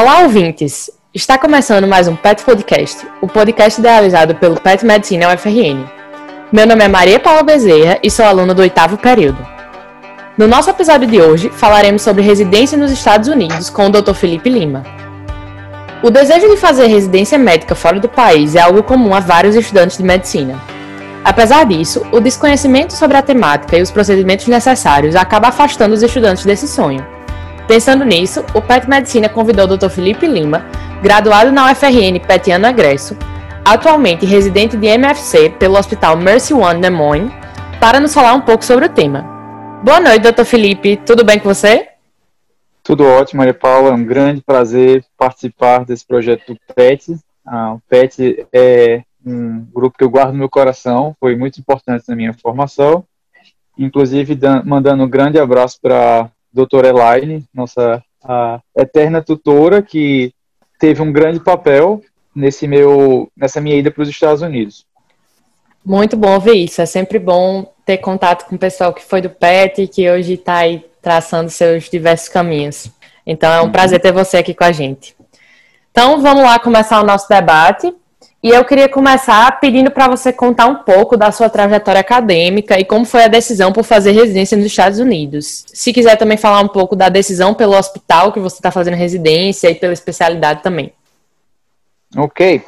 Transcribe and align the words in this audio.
Olá, 0.00 0.20
ouvintes! 0.20 0.88
Está 1.12 1.36
começando 1.36 1.88
mais 1.88 2.06
um 2.06 2.14
PET 2.14 2.44
Podcast, 2.44 3.04
o 3.20 3.26
podcast 3.26 3.80
idealizado 3.80 4.32
pelo 4.36 4.54
PET 4.54 4.86
Medicina 4.86 5.34
UFRN. 5.34 5.84
Meu 6.52 6.68
nome 6.68 6.84
é 6.84 6.86
Maria 6.86 7.18
Paula 7.18 7.42
Bezerra 7.42 7.98
e 8.00 8.08
sou 8.08 8.24
aluna 8.24 8.54
do 8.54 8.62
oitavo 8.62 8.96
período. 8.96 9.44
No 10.38 10.46
nosso 10.46 10.70
episódio 10.70 11.08
de 11.08 11.20
hoje, 11.20 11.50
falaremos 11.50 12.02
sobre 12.02 12.22
residência 12.22 12.78
nos 12.78 12.92
Estados 12.92 13.28
Unidos 13.28 13.70
com 13.70 13.86
o 13.86 13.90
Dr. 13.90 14.14
Felipe 14.14 14.48
Lima. 14.48 14.84
O 16.00 16.10
desejo 16.10 16.48
de 16.48 16.56
fazer 16.56 16.86
residência 16.86 17.36
médica 17.36 17.74
fora 17.74 17.98
do 17.98 18.08
país 18.08 18.54
é 18.54 18.60
algo 18.60 18.84
comum 18.84 19.12
a 19.12 19.18
vários 19.18 19.56
estudantes 19.56 19.98
de 19.98 20.04
medicina. 20.04 20.62
Apesar 21.24 21.66
disso, 21.66 22.06
o 22.12 22.20
desconhecimento 22.20 22.92
sobre 22.92 23.16
a 23.16 23.22
temática 23.22 23.76
e 23.76 23.82
os 23.82 23.90
procedimentos 23.90 24.46
necessários 24.46 25.16
acaba 25.16 25.48
afastando 25.48 25.92
os 25.92 26.04
estudantes 26.04 26.44
desse 26.44 26.68
sonho. 26.68 27.17
Pensando 27.68 28.02
nisso, 28.02 28.40
o 28.54 28.62
PET 28.62 28.88
Medicina 28.88 29.28
convidou 29.28 29.66
o 29.66 29.76
Dr. 29.76 29.90
Felipe 29.90 30.26
Lima, 30.26 30.64
graduado 31.02 31.52
na 31.52 31.70
UFRN 31.70 32.18
Petiano 32.26 32.66
Egresso, 32.66 33.14
atualmente 33.62 34.24
residente 34.24 34.74
de 34.74 34.86
MFC 34.86 35.50
pelo 35.50 35.76
Hospital 35.76 36.16
Mercy 36.16 36.54
One 36.54 36.80
Des 36.80 36.90
Moines, 36.90 37.30
para 37.78 38.00
nos 38.00 38.14
falar 38.14 38.32
um 38.32 38.40
pouco 38.40 38.64
sobre 38.64 38.86
o 38.86 38.88
tema. 38.88 39.20
Boa 39.84 40.00
noite, 40.00 40.32
Dr. 40.32 40.44
Felipe. 40.44 40.96
Tudo 40.96 41.22
bem 41.22 41.38
com 41.38 41.52
você? 41.52 41.88
Tudo 42.82 43.04
ótimo, 43.04 43.40
Maria 43.40 43.52
Paula. 43.52 43.90
É 43.90 43.92
um 43.92 44.02
grande 44.02 44.40
prazer 44.40 45.04
participar 45.14 45.84
desse 45.84 46.06
projeto 46.06 46.54
do 46.54 46.74
PET. 46.74 47.18
Ah, 47.46 47.74
o 47.74 47.82
PET 47.86 48.46
é 48.50 49.02
um 49.26 49.66
grupo 49.74 49.98
que 49.98 50.04
eu 50.04 50.08
guardo 50.08 50.32
no 50.32 50.38
meu 50.38 50.48
coração, 50.48 51.14
foi 51.20 51.36
muito 51.36 51.60
importante 51.60 52.04
na 52.08 52.16
minha 52.16 52.32
formação. 52.32 53.04
Inclusive, 53.76 54.38
mandando 54.64 55.04
um 55.04 55.08
grande 55.08 55.38
abraço 55.38 55.78
para 55.82 56.30
doutora 56.52 56.88
Elaine, 56.88 57.44
nossa 57.54 58.02
eterna 58.76 59.22
tutora, 59.22 59.82
que 59.82 60.32
teve 60.78 61.02
um 61.02 61.12
grande 61.12 61.40
papel 61.40 62.02
nesse 62.34 62.66
meu, 62.66 63.30
nessa 63.36 63.60
minha 63.60 63.76
ida 63.76 63.90
para 63.90 64.02
os 64.02 64.08
Estados 64.08 64.42
Unidos. 64.42 64.86
Muito 65.84 66.16
bom 66.16 66.38
ver 66.38 66.54
isso. 66.54 66.80
É 66.80 66.86
sempre 66.86 67.18
bom 67.18 67.72
ter 67.84 67.98
contato 67.98 68.46
com 68.46 68.56
o 68.56 68.58
pessoal 68.58 68.92
que 68.92 69.02
foi 69.02 69.20
do 69.20 69.30
PET 69.30 69.82
e 69.82 69.88
que 69.88 70.10
hoje 70.10 70.34
está 70.34 70.58
aí 70.58 70.84
traçando 71.00 71.48
seus 71.50 71.88
diversos 71.88 72.28
caminhos. 72.28 72.90
Então 73.26 73.50
é 73.52 73.60
um 73.60 73.64
uhum. 73.64 73.72
prazer 73.72 74.00
ter 74.00 74.12
você 74.12 74.38
aqui 74.38 74.54
com 74.54 74.64
a 74.64 74.72
gente. 74.72 75.16
Então 75.90 76.20
vamos 76.20 76.42
lá 76.42 76.58
começar 76.58 77.00
o 77.00 77.06
nosso 77.06 77.28
debate. 77.28 77.94
E 78.40 78.50
eu 78.50 78.64
queria 78.64 78.88
começar 78.88 79.58
pedindo 79.58 79.90
para 79.90 80.06
você 80.06 80.32
contar 80.32 80.66
um 80.66 80.76
pouco 80.76 81.16
da 81.16 81.32
sua 81.32 81.50
trajetória 81.50 82.00
acadêmica 82.00 82.78
e 82.78 82.84
como 82.84 83.04
foi 83.04 83.24
a 83.24 83.28
decisão 83.28 83.72
por 83.72 83.82
fazer 83.82 84.12
residência 84.12 84.56
nos 84.56 84.66
Estados 84.66 85.00
Unidos. 85.00 85.64
Se 85.72 85.92
quiser 85.92 86.16
também 86.16 86.36
falar 86.36 86.60
um 86.60 86.68
pouco 86.68 86.94
da 86.94 87.08
decisão 87.08 87.52
pelo 87.52 87.76
hospital 87.76 88.32
que 88.32 88.38
você 88.38 88.56
está 88.56 88.70
fazendo 88.70 88.94
residência 88.94 89.68
e 89.68 89.74
pela 89.74 89.92
especialidade 89.92 90.62
também. 90.62 90.92
Ok. 92.16 92.62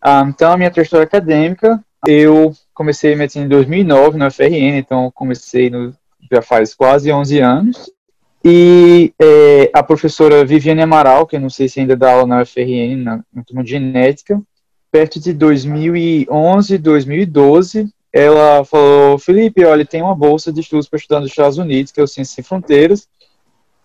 Ah, 0.00 0.24
então, 0.28 0.52
a 0.52 0.56
minha 0.56 0.70
trajetória 0.70 1.04
acadêmica, 1.04 1.82
eu 2.06 2.52
comecei 2.72 3.16
medicina 3.16 3.44
em 3.44 3.48
2009 3.48 4.16
na 4.16 4.28
UFRN, 4.28 4.78
então 4.78 5.10
comecei 5.12 5.68
no, 5.68 5.92
já 6.30 6.40
faz 6.40 6.74
quase 6.74 7.10
11 7.10 7.40
anos. 7.40 7.90
E 8.44 9.12
é, 9.20 9.68
a 9.74 9.82
professora 9.82 10.44
Viviane 10.44 10.80
Amaral, 10.80 11.26
que 11.26 11.34
eu 11.34 11.40
não 11.40 11.50
sei 11.50 11.68
se 11.68 11.80
ainda 11.80 11.96
dá 11.96 12.12
aula 12.12 12.26
na 12.26 12.42
UFRN, 12.42 13.02
na, 13.02 13.20
na 13.34 13.42
turma 13.42 13.64
de 13.64 13.70
genética, 13.70 14.40
perto 14.90 15.20
de 15.20 15.32
2011, 15.32 16.78
2012, 16.78 17.88
ela 18.12 18.64
falou: 18.64 19.18
Felipe, 19.18 19.64
olha, 19.64 19.84
tem 19.84 20.02
uma 20.02 20.14
bolsa 20.14 20.52
de 20.52 20.60
estudos 20.60 20.88
para 20.88 20.98
estudar 20.98 21.20
nos 21.20 21.30
Estados 21.30 21.58
Unidos, 21.58 21.92
que 21.92 22.00
é 22.00 22.02
o 22.02 22.06
Ciências 22.06 22.34
Sem 22.34 22.44
Fronteiras. 22.44 23.08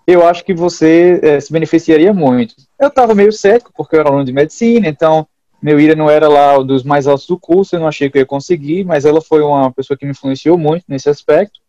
Eu 0.06 0.26
acho 0.28 0.44
que 0.44 0.54
você 0.54 1.20
é, 1.24 1.40
se 1.40 1.52
beneficiaria 1.52 2.14
muito. 2.14 2.56
Eu 2.80 2.90
estava 2.90 3.16
meio 3.16 3.31
cético, 3.31 3.72
porque 3.76 3.96
eu 3.96 4.02
era 4.02 4.09
aluno 4.09 4.26
de 4.26 4.34
medicina, 4.34 4.88
então 4.88 5.26
meu 5.62 5.80
IRA 5.80 5.96
não 5.96 6.09
era 6.09 6.28
lá 6.28 6.59
um 6.59 6.66
dos 6.66 6.84
mais 6.84 7.08
altos 7.08 7.26
do 7.26 7.40
curso, 7.40 7.76
eu 7.76 7.80
não 7.80 7.88
achei 7.88 8.09
que 8.09 8.18
eu 8.18 8.22
ia 8.22 8.26
conseguir, 8.26 8.84
mas 8.84 9.06
ela 9.06 9.22
foi 9.22 9.42
uma 9.42 9.72
pessoa 9.72 9.98
que 9.98 10.03
me 10.06 10.12
influenciou 10.12 10.58
muito 10.58 10.84
nesse 10.90 11.09
aspecto. 11.09 11.62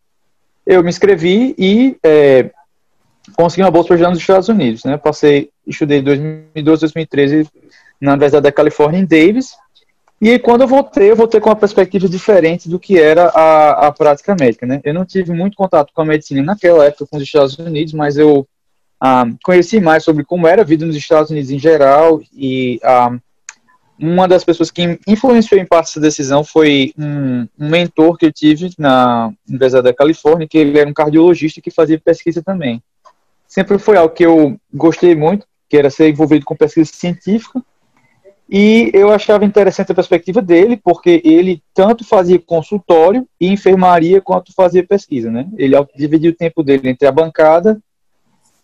Eu 0.67 0.83
me 0.83 0.89
inscrevi 0.89 1.55
e 1.57 1.97
é, 2.03 2.51
consegui 3.37 3.63
uma 3.63 3.71
bolsa 3.71 3.89
para 3.89 3.97
estudar 3.97 4.11
nos 4.11 4.19
Estados 4.19 4.49
Unidos. 4.49 4.83
Né? 4.83 4.97
Passei, 4.97 5.51
estudei 5.65 6.03
2012, 6.03 6.81
2013 6.81 7.49
na 8.05 8.13
Universidade 8.13 8.43
da 8.43 8.53
Califórnia, 8.53 9.01
em 9.01 9.07
Davis. 9.07 9.57
E 10.21 10.39
quando 10.39 10.61
eu 10.61 10.69
voltei, 10.69 11.11
eu 11.11 11.17
voltei 11.17 11.41
com 11.41 11.49
uma 11.49 11.57
perspectiva 11.57 12.09
diferente 12.09 12.69
do 12.69 12.79
que 12.79 12.99
era 12.99 13.29
a, 13.29 13.87
a 13.87 13.93
prática 13.93 14.37
médica, 14.39 14.67
né? 14.67 14.81
Eu 14.85 14.95
não 14.95 15.05
tive 15.05 15.33
muito 15.33 15.57
contato 15.57 15.91
com 15.93 16.03
a 16.03 16.05
medicina 16.05 16.43
naquela 16.43 16.85
época 16.85 17.07
com 17.07 17.17
os 17.17 17.23
Estados 17.23 17.59
Unidos, 17.59 17.95
mas 17.95 18.17
eu 18.17 18.47
ah, 19.01 19.25
conheci 19.43 19.81
mais 19.81 20.05
sobre 20.05 20.25
como 20.25 20.47
era 20.47 20.63
a 20.63 20.65
vida 20.65 20.87
nos 20.87 20.97
Estados 20.97 21.31
Unidos 21.31 21.51
em 21.51 21.59
geral 21.59 22.21
e 22.33 22.79
ah, 22.85 23.17
uma 23.99 24.29
das 24.29 24.45
pessoas 24.45 24.71
que 24.71 24.99
influenciou 25.07 25.61
em 25.61 25.67
parte 25.67 25.91
essa 25.91 26.01
decisão 26.01 26.45
foi 26.45 26.93
um, 26.99 27.47
um, 27.59 27.69
mentor 27.69 28.17
que 28.17 28.27
eu 28.27 28.33
tive 28.33 28.71
na 28.79 29.33
Universidade 29.49 29.85
da 29.85 29.95
Califórnia, 29.95 30.49
que 30.49 30.59
ele 30.59 30.79
era 30.79 30.89
um 30.89 30.95
cardiologista 30.95 31.61
que 31.61 31.71
fazia 31.71 31.99
pesquisa 31.99 32.43
também. 32.43 32.83
Sempre 33.47 33.79
foi 33.79 33.97
algo 33.97 34.15
que 34.15 34.25
eu 34.25 34.59
gostei 34.73 35.15
muito, 35.15 35.47
que 35.69 35.77
era 35.77 35.91
ser 35.91 36.09
envolvido 36.09 36.45
com 36.45 36.57
pesquisa 36.57 36.91
científica, 36.93 37.63
e 38.49 38.91
eu 38.93 39.11
achava 39.11 39.45
interessante 39.45 39.91
a 39.91 39.95
perspectiva 39.95 40.43
dele, 40.43 40.77
porque 40.77 41.23
ele 41.25 41.63
tanto 41.73 42.05
fazia 42.05 42.39
consultório 42.39 43.27
e 43.41 43.49
enfermaria 43.49 44.21
quanto 44.21 44.53
fazia 44.53 44.87
pesquisa, 44.87 45.31
né? 45.31 45.49
Ele 45.57 45.75
dividia 45.97 46.31
o 46.31 46.35
tempo 46.35 46.63
dele 46.63 46.91
entre 46.91 47.09
a 47.09 47.13
bancada 47.13 47.81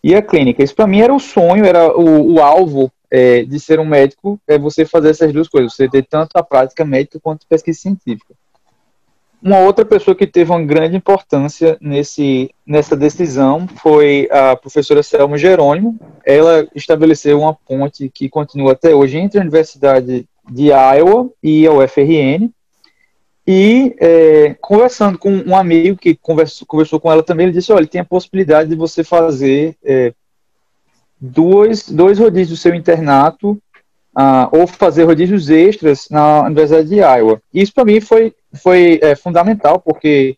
e 0.04 0.14
a 0.14 0.22
clínica. 0.22 0.62
Isso 0.62 0.74
para 0.74 0.86
mim 0.86 1.00
era 1.00 1.14
o 1.14 1.20
sonho, 1.20 1.64
era 1.64 1.96
o, 1.96 2.34
o 2.34 2.40
alvo 2.40 2.92
é, 3.10 3.42
de 3.42 3.58
ser 3.58 3.80
um 3.80 3.84
médico, 3.84 4.38
é 4.46 4.58
você 4.58 4.84
fazer 4.84 5.10
essas 5.10 5.32
duas 5.32 5.48
coisas, 5.48 5.74
você 5.74 5.88
ter 5.88 6.06
tanto 6.06 6.36
a 6.36 6.42
prática 6.42 6.84
médica 6.84 7.18
quanto 7.20 7.44
a 7.44 7.48
pesquisa 7.48 7.80
científica. 7.80 8.34
Uma 9.42 9.60
outra 9.60 9.86
pessoa 9.86 10.14
que 10.14 10.26
teve 10.26 10.50
uma 10.50 10.62
grande 10.62 10.96
importância 10.96 11.78
nesse, 11.80 12.50
nessa 12.66 12.94
decisão 12.94 13.66
foi 13.66 14.28
a 14.30 14.54
professora 14.54 15.02
Selma 15.02 15.38
Jerônimo. 15.38 15.98
Ela 16.26 16.68
estabeleceu 16.74 17.40
uma 17.40 17.54
ponte 17.54 18.10
que 18.10 18.28
continua 18.28 18.72
até 18.72 18.94
hoje 18.94 19.16
entre 19.16 19.38
a 19.38 19.42
Universidade 19.42 20.28
de 20.50 20.66
Iowa 20.66 21.30
e 21.42 21.66
a 21.66 21.72
UFRN. 21.72 22.50
E 23.46 23.96
é, 23.98 24.54
conversando 24.60 25.16
com 25.18 25.32
um 25.32 25.56
amigo 25.56 25.96
que 25.96 26.14
conversou, 26.14 26.66
conversou 26.66 27.00
com 27.00 27.10
ela 27.10 27.22
também, 27.22 27.46
ele 27.46 27.54
disse: 27.54 27.72
olha, 27.72 27.86
tem 27.86 28.02
a 28.02 28.04
possibilidade 28.04 28.68
de 28.68 28.76
você 28.76 29.02
fazer 29.02 29.74
é, 29.82 30.12
dois, 31.18 31.88
dois 31.88 32.18
rodízios 32.18 32.58
do 32.58 32.62
seu 32.62 32.74
internato 32.74 33.60
uh, 34.16 34.48
ou 34.58 34.66
fazer 34.66 35.04
rodízios 35.04 35.50
extras 35.50 36.08
na 36.10 36.42
Universidade 36.42 36.88
de 36.88 36.96
Iowa. 36.96 37.40
Isso 37.52 37.72
para 37.72 37.84
mim 37.84 38.00
foi, 38.00 38.34
foi 38.62 38.98
é, 39.02 39.14
fundamental, 39.14 39.80
porque 39.80 40.36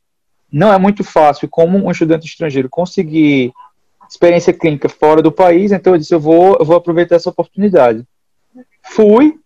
não 0.50 0.72
é 0.72 0.78
muito 0.78 1.02
fácil 1.02 1.48
como 1.48 1.78
um 1.78 1.90
estudante 1.90 2.26
estrangeiro 2.26 2.68
conseguir 2.68 3.52
experiência 4.08 4.52
clínica 4.52 4.88
fora 4.88 5.22
do 5.22 5.32
país, 5.32 5.72
então 5.72 5.94
eu 5.94 5.98
disse, 5.98 6.14
eu 6.14 6.20
vou, 6.20 6.56
eu 6.58 6.64
vou 6.66 6.76
aproveitar 6.76 7.16
essa 7.16 7.30
oportunidade. 7.30 8.04
Fui, 8.82 9.38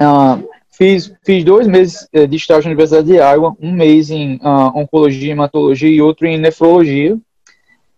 uh, 0.00 0.48
fiz, 0.70 1.12
fiz 1.22 1.44
dois 1.44 1.66
meses 1.66 2.08
eh, 2.12 2.26
de 2.26 2.36
estágio 2.36 2.64
na 2.64 2.70
Universidade 2.70 3.06
de 3.06 3.16
Iowa, 3.16 3.54
um 3.60 3.72
mês 3.72 4.10
em 4.10 4.36
uh, 4.36 4.72
oncologia 4.74 5.32
hematologia 5.32 5.90
e 5.90 6.00
outro 6.00 6.26
em 6.26 6.38
nefrologia, 6.38 7.18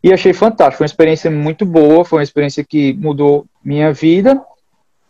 e 0.02 0.12
achei 0.12 0.32
fantástico, 0.32 0.78
foi 0.78 0.84
uma 0.84 0.90
experiência 0.90 1.30
muito 1.30 1.64
boa, 1.64 2.04
foi 2.04 2.18
uma 2.18 2.24
experiência 2.24 2.64
que 2.64 2.92
mudou 2.94 3.46
minha 3.64 3.92
vida, 3.92 4.40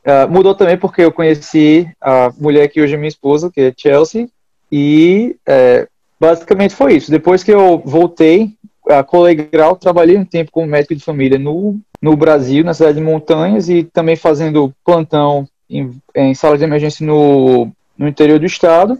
Uh, 0.06 0.30
mudou 0.30 0.54
também 0.54 0.78
porque 0.78 1.02
eu 1.02 1.12
conheci 1.12 1.88
a 2.00 2.32
mulher 2.38 2.68
que 2.68 2.80
hoje 2.80 2.94
é 2.94 2.96
minha 2.96 3.08
esposa, 3.08 3.50
que 3.50 3.60
é 3.60 3.74
Chelsea, 3.76 4.28
e 4.70 5.36
é, 5.46 5.86
basicamente 6.20 6.74
foi 6.74 6.94
isso. 6.94 7.10
Depois 7.10 7.42
que 7.42 7.52
eu 7.52 7.82
voltei 7.84 8.52
a 8.88 9.02
Colegral, 9.02 9.76
trabalhei 9.76 10.16
um 10.16 10.24
tempo 10.24 10.50
como 10.50 10.66
médico 10.66 10.94
de 10.94 11.04
família 11.04 11.38
no, 11.38 11.78
no 12.00 12.16
Brasil, 12.16 12.64
na 12.64 12.74
cidade 12.74 12.98
de 12.98 13.04
Montanhas, 13.04 13.68
e 13.68 13.84
também 13.84 14.16
fazendo 14.16 14.72
plantão 14.84 15.46
em, 15.68 15.94
em 16.14 16.34
sala 16.34 16.56
de 16.56 16.64
emergência 16.64 17.06
no, 17.06 17.70
no 17.96 18.08
interior 18.08 18.38
do 18.38 18.46
estado. 18.46 18.98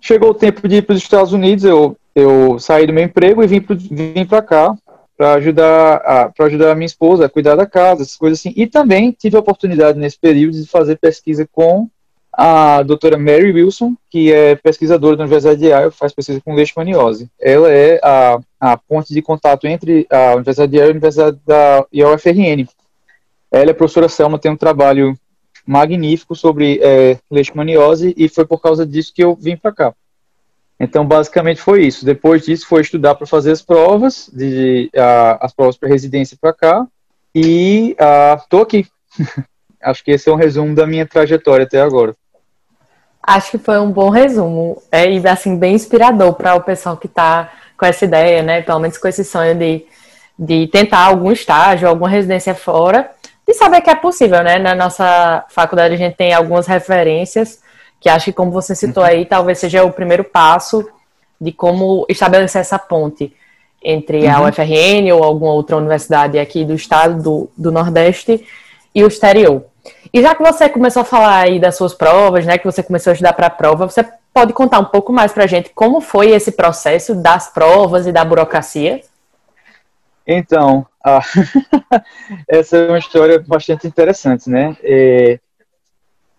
Chegou 0.00 0.30
o 0.30 0.34
tempo 0.34 0.66
de 0.66 0.76
ir 0.76 0.82
para 0.82 0.94
os 0.94 1.02
Estados 1.02 1.32
Unidos, 1.32 1.64
eu, 1.64 1.96
eu 2.14 2.58
saí 2.58 2.86
do 2.86 2.92
meu 2.92 3.04
emprego 3.04 3.44
e 3.44 3.46
vim 3.46 4.24
para 4.26 4.42
cá 4.42 4.74
para 5.16 5.34
ajudar 5.34 6.32
para 6.36 6.46
ajudar 6.46 6.72
a 6.72 6.74
minha 6.74 6.86
esposa 6.86 7.26
a 7.26 7.28
cuidar 7.28 7.56
da 7.56 7.66
casa, 7.66 8.02
essas 8.02 8.16
coisas 8.16 8.38
assim. 8.38 8.52
E 8.56 8.66
também 8.66 9.12
tive 9.12 9.36
a 9.36 9.40
oportunidade 9.40 9.98
nesse 9.98 10.18
período 10.18 10.60
de 10.60 10.66
fazer 10.66 10.96
pesquisa 10.96 11.46
com 11.50 11.88
a 12.32 12.82
doutora 12.82 13.18
Mary 13.18 13.52
Wilson, 13.52 13.94
que 14.08 14.32
é 14.32 14.54
pesquisadora 14.56 15.16
da 15.16 15.24
Universidade 15.24 15.60
de 15.60 15.66
Iowa, 15.66 15.90
faz 15.90 16.14
pesquisa 16.14 16.40
com 16.40 16.54
leishmaniose. 16.54 17.30
Ela 17.38 17.70
é 17.70 18.00
a, 18.02 18.38
a 18.58 18.76
ponte 18.76 19.12
de 19.12 19.20
contato 19.20 19.66
entre 19.66 20.06
a 20.10 20.34
Universidade 20.34 20.72
de 20.72 20.78
Iowa 20.78 20.86
e 20.86 20.88
a 20.88 20.92
Universidade 20.92 21.38
da 21.46 21.86
UFRN. 21.92 22.66
Ela 23.50 23.70
é 23.70 23.74
professora 23.74 24.08
Selma, 24.08 24.38
tem 24.38 24.50
um 24.50 24.56
trabalho 24.56 25.14
magnífico 25.66 26.34
sobre 26.34 26.80
é, 26.82 27.18
leishmaniose 27.30 28.14
e 28.16 28.28
foi 28.28 28.46
por 28.46 28.60
causa 28.60 28.86
disso 28.86 29.12
que 29.14 29.22
eu 29.22 29.34
vim 29.34 29.56
para 29.56 29.72
cá. 29.72 29.94
Então, 30.82 31.06
basicamente 31.06 31.60
foi 31.60 31.86
isso. 31.86 32.04
Depois 32.04 32.44
disso, 32.44 32.66
foi 32.66 32.82
estudar 32.82 33.14
para 33.14 33.26
fazer 33.26 33.52
as 33.52 33.62
provas, 33.62 34.28
de, 34.32 34.90
as 35.40 35.54
provas 35.54 35.76
para 35.76 35.88
residência 35.88 36.36
para 36.38 36.52
cá. 36.52 36.86
E 37.34 37.96
estou 38.36 38.60
aqui, 38.60 38.86
Acho 39.82 40.04
que 40.04 40.12
esse 40.12 40.28
é 40.28 40.32
um 40.32 40.36
resumo 40.36 40.74
da 40.74 40.86
minha 40.86 41.06
trajetória 41.06 41.64
até 41.64 41.80
agora. 41.80 42.14
Acho 43.22 43.52
que 43.52 43.58
foi 43.58 43.78
um 43.78 43.90
bom 43.90 44.10
resumo 44.10 44.80
é, 44.90 45.10
e 45.10 45.26
assim 45.28 45.56
bem 45.56 45.74
inspirador 45.74 46.34
para 46.34 46.54
o 46.54 46.60
pessoal 46.60 46.96
que 46.96 47.06
está 47.06 47.52
com 47.76 47.86
essa 47.86 48.04
ideia, 48.04 48.42
né? 48.42 48.62
Pelo 48.62 48.80
menos 48.80 48.98
com 48.98 49.08
esse 49.08 49.24
sonho 49.24 49.54
de, 49.56 49.84
de 50.38 50.66
tentar 50.68 51.06
algum 51.06 51.30
estágio, 51.30 51.88
alguma 51.88 52.08
residência 52.08 52.54
fora, 52.54 53.10
de 53.46 53.54
saber 53.54 53.80
que 53.80 53.90
é 53.90 53.94
possível, 53.94 54.42
né? 54.42 54.58
Na 54.58 54.74
nossa 54.74 55.44
faculdade 55.48 55.94
a 55.94 55.98
gente 55.98 56.16
tem 56.16 56.32
algumas 56.32 56.66
referências 56.66 57.60
que 58.02 58.08
acho 58.08 58.26
que, 58.26 58.32
como 58.32 58.50
você 58.50 58.74
citou 58.74 59.04
uhum. 59.04 59.08
aí, 59.08 59.24
talvez 59.24 59.58
seja 59.58 59.84
o 59.84 59.92
primeiro 59.92 60.24
passo 60.24 60.86
de 61.40 61.52
como 61.52 62.04
estabelecer 62.08 62.60
essa 62.60 62.78
ponte 62.78 63.32
entre 63.82 64.26
a 64.26 64.40
UFRN 64.40 65.12
uhum. 65.12 65.18
ou 65.18 65.24
alguma 65.24 65.52
outra 65.52 65.76
universidade 65.76 66.36
aqui 66.36 66.64
do 66.64 66.74
estado 66.74 67.22
do, 67.22 67.50
do 67.56 67.70
Nordeste 67.70 68.44
e 68.92 69.04
o 69.04 69.06
exterior. 69.06 69.64
E 70.12 70.20
já 70.20 70.34
que 70.34 70.42
você 70.42 70.68
começou 70.68 71.02
a 71.02 71.04
falar 71.04 71.42
aí 71.42 71.60
das 71.60 71.76
suas 71.76 71.94
provas, 71.94 72.44
né, 72.44 72.58
que 72.58 72.64
você 72.64 72.82
começou 72.82 73.12
a 73.12 73.14
estudar 73.14 73.32
para 73.34 73.46
a 73.46 73.50
prova, 73.50 73.88
você 73.88 74.04
pode 74.34 74.52
contar 74.52 74.80
um 74.80 74.84
pouco 74.84 75.12
mais 75.12 75.32
para 75.32 75.44
a 75.44 75.46
gente 75.46 75.70
como 75.70 76.00
foi 76.00 76.30
esse 76.30 76.52
processo 76.52 77.14
das 77.14 77.52
provas 77.52 78.06
e 78.06 78.12
da 78.12 78.24
burocracia? 78.24 79.00
Então, 80.26 80.86
essa 82.48 82.76
é 82.76 82.88
uma 82.88 82.98
história 82.98 83.38
bastante 83.46 83.86
interessante, 83.86 84.50
né? 84.50 84.76
É, 84.82 85.38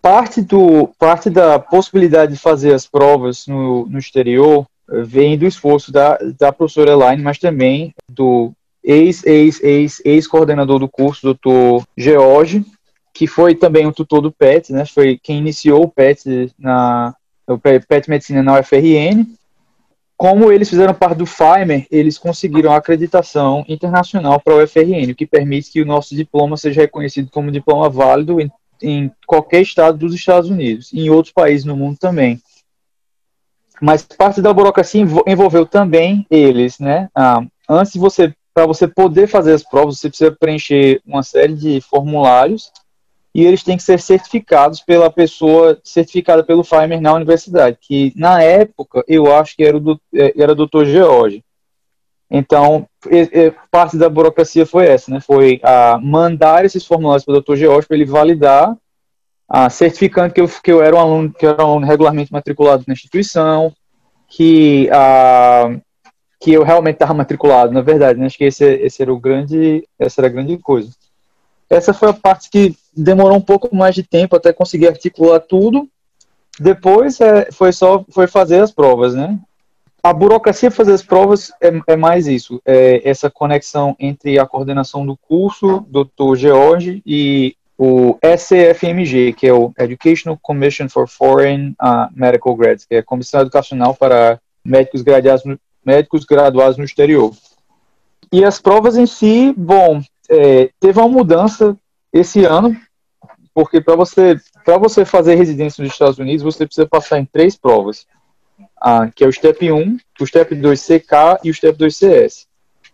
parte, 0.04 0.42
do, 0.42 0.88
parte 0.98 1.30
da 1.30 1.58
possibilidade 1.58 2.34
de 2.34 2.38
fazer 2.38 2.74
as 2.74 2.86
provas 2.86 3.46
no, 3.46 3.86
no 3.86 3.98
exterior 3.98 4.66
eh, 4.90 5.00
vem 5.00 5.38
do 5.38 5.46
esforço 5.46 5.90
da, 5.90 6.18
da 6.38 6.52
professora 6.52 6.90
Elaine, 6.90 7.22
mas 7.22 7.38
também 7.38 7.94
do 8.06 8.52
ex, 8.82 9.24
ex, 9.24 9.62
ex, 9.62 10.02
ex-coordenador 10.04 10.78
do 10.78 10.90
curso, 10.90 11.22
doutor 11.22 11.86
George, 11.96 12.66
que 13.14 13.26
foi 13.26 13.54
também 13.54 13.86
um 13.86 13.92
tutor 13.92 14.20
do 14.20 14.30
PET, 14.30 14.74
né? 14.74 14.84
Foi 14.84 15.18
quem 15.22 15.38
iniciou 15.38 15.84
o 15.84 15.88
PET 15.88 16.52
na 16.58 17.14
o 17.46 17.58
PET 17.58 18.10
Medicina 18.10 18.42
na 18.42 18.60
UFRN. 18.60 19.24
Como 20.18 20.52
eles 20.52 20.68
fizeram 20.68 20.92
parte 20.92 21.16
do 21.16 21.26
FIMER, 21.26 21.86
eles 21.90 22.18
conseguiram 22.18 22.72
a 22.72 22.76
acreditação 22.76 23.64
internacional 23.66 24.38
para 24.38 24.54
o 24.54 24.62
UFRN, 24.62 25.12
o 25.12 25.14
que 25.14 25.26
permite 25.26 25.70
que 25.72 25.80
o 25.80 25.86
nosso 25.86 26.14
diploma 26.14 26.58
seja 26.58 26.82
reconhecido 26.82 27.30
como 27.30 27.50
diploma 27.50 27.88
válido 27.88 28.38
em, 28.38 28.50
em 28.84 29.10
qualquer 29.26 29.62
estado 29.62 29.98
dos 29.98 30.14
Estados 30.14 30.50
Unidos 30.50 30.92
em 30.92 31.08
outros 31.10 31.32
países 31.32 31.64
no 31.64 31.76
mundo 31.76 31.98
também. 31.98 32.40
Mas 33.80 34.02
parte 34.02 34.40
da 34.40 34.52
burocracia 34.52 35.04
envolveu 35.26 35.66
também 35.66 36.26
eles, 36.30 36.78
né? 36.78 37.08
Ah, 37.14 37.42
antes 37.68 37.92
de 37.92 37.98
você, 37.98 38.32
para 38.52 38.66
você 38.66 38.86
poder 38.86 39.26
fazer 39.26 39.52
as 39.52 39.62
provas, 39.62 39.98
você 39.98 40.08
precisa 40.08 40.30
preencher 40.30 41.00
uma 41.04 41.22
série 41.22 41.54
de 41.54 41.80
formulários 41.80 42.70
e 43.34 43.44
eles 43.44 43.64
têm 43.64 43.76
que 43.76 43.82
ser 43.82 43.98
certificados 43.98 44.80
pela 44.80 45.10
pessoa 45.10 45.78
certificada 45.82 46.44
pelo 46.44 46.62
Fimer 46.62 47.00
na 47.00 47.12
universidade, 47.12 47.78
que 47.80 48.12
na 48.14 48.40
época 48.40 49.04
eu 49.08 49.34
acho 49.34 49.56
que 49.56 49.64
era 49.64 49.76
o, 49.76 50.00
é, 50.14 50.32
era 50.40 50.52
o 50.52 50.54
Dr. 50.54 50.84
George. 50.84 51.44
Então, 52.30 52.88
parte 53.70 53.96
da 53.96 54.08
burocracia 54.08 54.66
foi 54.66 54.86
essa, 54.86 55.10
né? 55.10 55.20
Foi 55.20 55.60
a 55.62 55.98
mandar 56.02 56.64
esses 56.64 56.86
formulários 56.86 57.24
para 57.24 57.34
o 57.34 57.40
Dr. 57.40 57.56
George 57.56 57.86
para 57.86 57.96
ele 57.96 58.04
validar, 58.04 58.76
certificando 59.70 60.32
que 60.32 60.40
eu, 60.40 60.48
que 60.48 60.72
eu 60.72 60.82
era 60.82 60.96
um 60.96 61.00
aluno 61.00 61.32
que 61.32 61.46
era 61.46 61.64
um 61.64 61.70
aluno 61.70 61.86
regularmente 61.86 62.32
matriculado 62.32 62.84
na 62.86 62.94
instituição, 62.94 63.72
que 64.28 64.88
a, 64.92 65.70
que 66.40 66.52
eu 66.52 66.62
realmente 66.62 66.96
estava 66.96 67.14
matriculado, 67.14 67.72
na 67.72 67.80
verdade, 67.80 68.18
né? 68.18 68.26
Acho 68.26 68.36
que 68.36 68.44
esse, 68.44 68.64
esse 68.64 69.02
era 69.02 69.12
o 69.12 69.18
grande, 69.18 69.88
essa 69.98 70.20
era 70.20 70.28
a 70.28 70.30
grande 70.30 70.58
coisa. 70.58 70.90
Essa 71.70 71.94
foi 71.94 72.10
a 72.10 72.12
parte 72.12 72.50
que 72.50 72.76
demorou 72.94 73.36
um 73.36 73.40
pouco 73.40 73.74
mais 73.74 73.94
de 73.94 74.02
tempo 74.02 74.36
até 74.36 74.52
conseguir 74.52 74.88
articular 74.88 75.40
tudo. 75.40 75.88
Depois 76.60 77.20
é, 77.20 77.50
foi 77.50 77.72
só 77.72 78.04
foi 78.10 78.26
fazer 78.26 78.60
as 78.60 78.70
provas, 78.70 79.14
né? 79.14 79.38
A 80.04 80.12
burocracia 80.12 80.70
fazer 80.70 80.92
as 80.92 81.02
provas 81.02 81.50
é, 81.62 81.72
é 81.86 81.96
mais 81.96 82.26
isso, 82.26 82.60
é 82.62 83.00
essa 83.08 83.30
conexão 83.30 83.96
entre 83.98 84.38
a 84.38 84.44
coordenação 84.44 85.06
do 85.06 85.16
curso, 85.16 85.80
Dr. 85.88 86.36
George, 86.36 87.02
e 87.06 87.56
o 87.78 88.18
SCFMG, 88.22 89.32
que 89.32 89.46
é 89.46 89.54
o 89.54 89.72
Educational 89.78 90.38
Commission 90.42 90.90
for 90.90 91.08
Foreign 91.08 91.74
uh, 91.82 92.06
Medical 92.14 92.54
Grads, 92.54 92.84
que 92.84 92.96
é 92.96 92.98
a 92.98 93.02
Comissão 93.02 93.40
Educacional 93.40 93.94
para 93.94 94.38
Médicos 94.62 95.00
Graduados 95.00 95.42
no, 95.46 95.58
médicos 95.82 96.26
graduados 96.26 96.76
no 96.76 96.84
exterior. 96.84 97.32
E 98.30 98.44
as 98.44 98.60
provas 98.60 98.98
em 98.98 99.06
si, 99.06 99.54
bom, 99.56 100.02
é, 100.28 100.68
teve 100.80 100.98
uma 100.98 101.08
mudança 101.08 101.74
esse 102.12 102.44
ano, 102.44 102.76
porque 103.54 103.80
para 103.80 103.96
você, 103.96 104.38
você 104.78 105.06
fazer 105.06 105.36
residência 105.36 105.82
nos 105.82 105.94
Estados 105.94 106.18
Unidos, 106.18 106.42
você 106.42 106.66
precisa 106.66 106.86
passar 106.86 107.18
em 107.18 107.24
três 107.24 107.56
provas, 107.56 108.06
que 109.14 109.24
é 109.24 109.26
o 109.26 109.32
STEP 109.32 109.72
1, 109.72 109.96
o 110.20 110.26
STEP 110.26 110.54
2 110.54 110.86
CK 110.86 111.40
e 111.42 111.50
o 111.50 111.54
STEP 111.54 111.78
2 111.78 111.96
CS. 111.96 112.46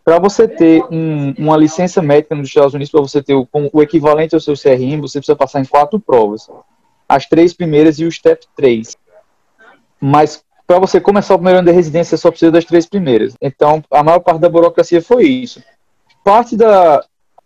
Para 0.04 0.18
você 0.18 0.48
ter 0.48 0.82
um, 0.90 1.34
uma 1.36 1.56
licença 1.56 2.00
médica 2.00 2.34
nos 2.34 2.48
Estados 2.48 2.74
Unidos, 2.74 2.90
para 2.90 3.00
você 3.00 3.22
ter 3.22 3.34
o, 3.34 3.46
o, 3.72 3.82
equivalente 3.82 4.34
ao 4.34 4.40
seu 4.40 4.54
CRM, 4.54 5.00
você 5.00 5.18
precisa 5.18 5.36
passar 5.36 5.60
em 5.60 5.64
quatro 5.64 6.00
provas. 6.00 6.48
As 7.08 7.26
três 7.26 7.52
primeiras 7.52 7.98
e 7.98 8.04
o 8.04 8.10
STEP 8.10 8.46
3. 8.56 8.96
Mas 10.00 10.42
para 10.66 10.78
você 10.78 11.00
começar 11.00 11.34
o 11.34 11.38
primeiro 11.38 11.58
ano 11.58 11.68
de 11.68 11.74
residência, 11.74 12.16
você 12.16 12.22
só 12.22 12.30
precisa 12.30 12.52
das 12.52 12.64
três 12.64 12.86
primeiras. 12.86 13.34
Então, 13.42 13.82
a 13.90 14.02
maior 14.02 14.20
parte 14.20 14.40
da 14.40 14.48
burocracia 14.48 15.02
foi 15.02 15.24
isso. 15.24 15.62
Parte 16.24 16.56
da, 16.56 17.04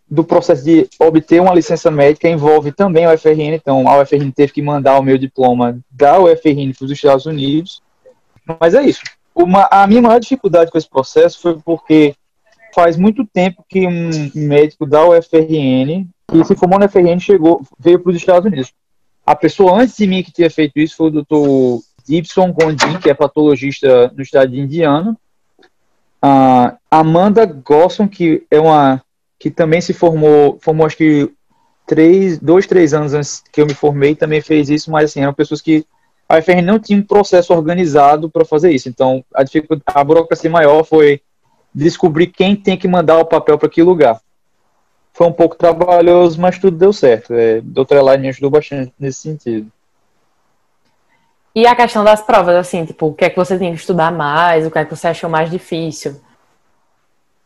do 0.09 0.23
processo 0.23 0.65
de 0.65 0.89
obter 0.99 1.41
uma 1.41 1.55
licença 1.55 1.91
médica 1.91 2.29
envolve 2.29 2.71
também 2.71 3.07
a 3.07 3.15
UFRN, 3.15 3.55
então 3.55 3.89
a 3.89 4.01
UFRN 4.01 4.31
teve 4.31 4.53
que 4.53 4.63
mandar 4.63 4.99
o 4.99 5.03
meu 5.03 5.19
diploma 5.19 5.79
da 5.91 6.21
UFRN 6.21 6.73
para 6.77 6.85
os 6.85 6.91
Estados 6.91 7.27
Unidos. 7.27 7.83
Mas 8.61 8.75
é 8.75 8.83
isso. 8.83 9.03
Uma, 9.35 9.69
a 9.71 9.87
minha 9.87 10.03
maior 10.03 10.21
dificuldade 10.21 10.71
com 10.71 10.79
esse 10.79 10.89
processo 10.89 11.41
foi 11.41 11.59
porque 11.65 12.15
faz 12.75 12.97
muito 12.97 13.25
tempo 13.25 13.65
que 13.69 13.87
um 13.87 14.31
médico 14.35 14.87
da 14.87 15.07
UFRN, 15.09 16.07
que 16.29 16.45
se 16.45 16.57
formou 16.57 16.79
na 16.79 16.87
UFRN, 16.87 17.19
chegou, 17.21 17.63
veio 17.79 17.99
para 17.99 18.11
os 18.11 18.17
Estados 18.17 18.47
Unidos. 18.47 18.73
A 19.27 19.35
pessoa 19.35 19.81
antes 19.81 19.97
de 19.97 20.07
mim 20.07 20.23
que 20.23 20.33
tinha 20.33 20.51
feito 20.51 20.79
isso 20.79 20.97
foi 20.97 21.09
o 21.09 21.23
Dr. 21.23 21.83
Gibson 22.07 22.53
Gondin, 22.53 22.99
que 23.01 23.09
é 23.09 23.15
patologista 23.15 24.13
no 24.15 24.23
estado 24.23 24.51
de 24.51 24.61
Indiana. 24.61 25.17
A 26.21 26.77
Amanda 26.91 27.45
Gosson, 27.47 28.09
que 28.09 28.47
é 28.51 28.61
uma 28.61 29.03
que 29.39 29.51
também 29.51 29.81
se 29.81 29.93
formou, 29.93 30.59
formou 30.61 30.87
acho 30.87 30.97
que 30.97 31.31
três, 31.87 32.39
dois, 32.39 32.67
três 32.67 32.95
anos 32.95 33.13
antes 33.13 33.43
que 33.53 33.61
eu 33.61 33.67
me 33.67 33.75
formei, 33.75 34.15
também 34.15 34.41
fez 34.41 34.71
isso, 34.71 34.91
mas 34.91 35.11
assim, 35.11 35.21
eram 35.21 35.35
pessoas 35.35 35.61
que 35.61 35.85
a 36.35 36.39
UFR 36.39 36.63
não 36.63 36.79
tinha 36.79 36.99
um 36.99 37.03
processo 37.03 37.53
organizado 37.53 38.29
para 38.29 38.45
fazer 38.45 38.71
isso. 38.71 38.89
Então, 38.89 39.25
a 39.35 39.43
dificuldade, 39.43 39.85
a 39.87 40.05
burocracia 40.05 40.51
maior 40.51 40.85
foi 40.85 41.21
descobrir 41.75 42.29
quem 42.29 42.57
tem 42.57 42.77
que 42.77 42.89
mandar 42.89 43.19
o 43.19 43.25
papel 43.25 43.59
para 43.59 43.69
que 43.69 43.83
lugar. 43.83 44.21
Foi 45.13 45.27
um 45.27 45.33
pouco 45.33 45.57
trabalhoso, 45.57 46.41
mas 46.41 46.59
tudo 46.59 46.77
deu 46.77 46.93
certo. 46.93 47.35
É, 47.35 47.59
a 47.59 47.63
doutora 47.63 48.01
Elaine 48.01 48.29
ajudou 48.29 48.51
bastante 48.51 48.93
nesse 48.99 49.21
sentido. 49.21 49.71
E 51.55 51.67
a 51.67 51.77
questão 51.77 52.03
das 52.03 52.21
provas, 52.21 52.57
assim, 52.57 52.85
tipo, 52.85 53.07
o 53.07 53.15
que 53.15 53.25
é 53.25 53.31
que 53.31 53.37
você 53.37 53.57
tem 53.57 53.73
que 53.73 53.79
estudar 53.79 54.11
mais, 54.11 54.67
o 54.67 54.71
que 54.71 54.79
é 54.79 54.85
que 54.85 54.95
você 54.95 55.07
achou 55.07 55.31
mais 55.31 55.49
difícil? 55.49 56.21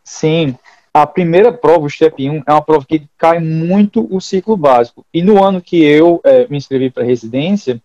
Sim, 0.03 0.57
a 0.91 1.05
primeira 1.05 1.53
prova, 1.53 1.85
o 1.85 1.89
STEP 1.89 2.27
1, 2.27 2.43
é 2.47 2.51
uma 2.51 2.61
prova 2.63 2.83
que 2.87 3.07
cai 3.15 3.37
muito 3.37 4.07
o 4.09 4.19
ciclo 4.19 4.57
básico. 4.57 5.05
E 5.13 5.21
no 5.21 5.43
ano 5.43 5.61
que 5.61 5.83
eu 5.83 6.19
é, 6.23 6.47
me 6.47 6.57
inscrevi 6.57 6.89
para 6.89 7.03
residência, 7.03 7.79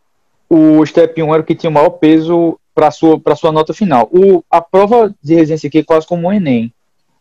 o 0.54 0.87
STEP 0.87 1.23
1 1.23 1.34
era 1.34 1.42
o 1.42 1.44
que 1.44 1.54
tinha 1.54 1.70
o 1.70 1.73
maior 1.73 1.90
peso 1.90 2.58
para 2.75 2.90
sua, 2.90 3.20
sua 3.37 3.50
nota 3.50 3.75
final. 3.75 4.08
O, 4.12 4.42
a 4.49 4.61
prova 4.61 5.12
de 5.23 5.34
residência 5.34 5.66
aqui 5.66 5.78
é 5.78 5.84
quase 5.84 6.06
como 6.06 6.28
o 6.28 6.32
Enem. 6.32 6.73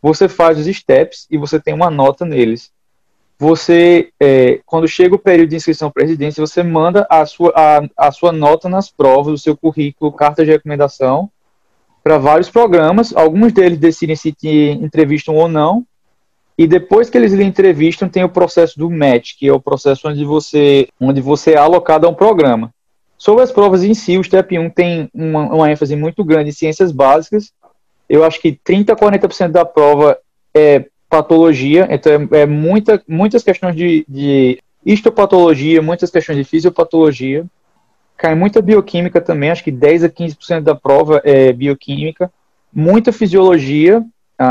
Você 0.02 0.28
faz 0.28 0.60
os 0.60 0.68
steps 0.68 1.26
e 1.32 1.38
você 1.38 1.60
tem 1.60 1.74
uma 1.74 1.90
nota 1.90 2.26
neles. 2.26 2.72
Você, 3.40 4.10
é, 4.20 4.60
quando 4.66 4.88
chega 4.88 5.16
o 5.16 5.20
período 5.20 5.50
de 5.50 5.56
inscrição 5.56 5.90
para 5.90 6.04
residência, 6.04 6.46
você 6.46 6.62
manda 6.62 7.08
a 7.10 7.26
sua, 7.26 7.52
a, 7.56 8.08
a 8.08 8.12
sua 8.12 8.32
nota 8.32 8.70
nas 8.70 8.92
provas, 8.92 9.34
o 9.34 9.44
seu 9.44 9.58
currículo, 9.58 10.12
carta 10.12 10.46
de 10.46 10.52
recomendação, 10.52 11.30
para 12.04 12.18
vários 12.18 12.50
programas. 12.50 13.16
Alguns 13.16 13.52
deles 13.52 13.80
decidem 13.80 14.16
se 14.16 14.32
te 14.32 14.78
entrevistam 14.82 15.36
ou 15.36 15.48
não. 15.48 15.86
E 16.56 16.68
depois 16.68 17.10
que 17.10 17.18
eles 17.18 17.34
lhe 17.34 17.44
entrevistam, 17.44 18.08
tem 18.08 18.24
o 18.24 18.30
processo 18.30 18.78
do 18.78 18.90
match, 18.90 19.32
que 19.40 19.48
é 19.48 19.54
o 19.54 19.60
processo 19.60 20.08
onde 20.08 20.24
você, 20.24 20.88
onde 21.00 21.20
você 21.20 21.54
é 21.54 21.58
alocado 21.58 22.06
a 22.06 22.10
um 22.10 22.14
programa. 22.14 22.72
Sobre 23.18 23.44
as 23.44 23.52
provas 23.52 23.84
em 23.84 23.94
si, 23.94 24.18
o 24.18 24.24
STEP 24.24 24.60
1 24.60 24.70
tem 24.70 25.10
uma, 25.14 25.44
uma 25.54 25.72
ênfase 25.72 25.96
muito 25.96 26.24
grande 26.24 26.50
em 26.50 26.54
ciências 26.54 26.92
básicas. 26.92 27.52
Eu 28.10 28.24
acho 28.24 28.40
que 28.42 28.60
30 28.64 28.94
a 28.94 28.96
40% 28.96 29.52
da 29.52 29.66
prova 29.66 30.18
é 30.54 30.86
patologia, 31.10 31.88
então 31.90 32.28
é, 32.32 32.42
é 32.42 32.46
muita, 32.46 33.02
muitas 33.08 33.44
questões 33.44 33.76
de, 33.76 34.06
de 34.10 34.60
histopatologia, 34.86 35.82
muitas 35.82 36.10
questões 36.10 36.38
de 36.38 36.44
fisiopatologia 36.44 37.46
cai 38.24 38.36
muita 38.36 38.62
bioquímica 38.62 39.20
também, 39.20 39.50
acho 39.52 39.64
que 39.64 39.72
10 39.72 40.06
a 40.06 40.10
15% 40.10 40.62
da 40.62 40.74
prova 40.74 41.22
é 41.26 41.52
bioquímica, 41.52 42.32
muita 42.72 43.12
fisiologia, 43.12 44.02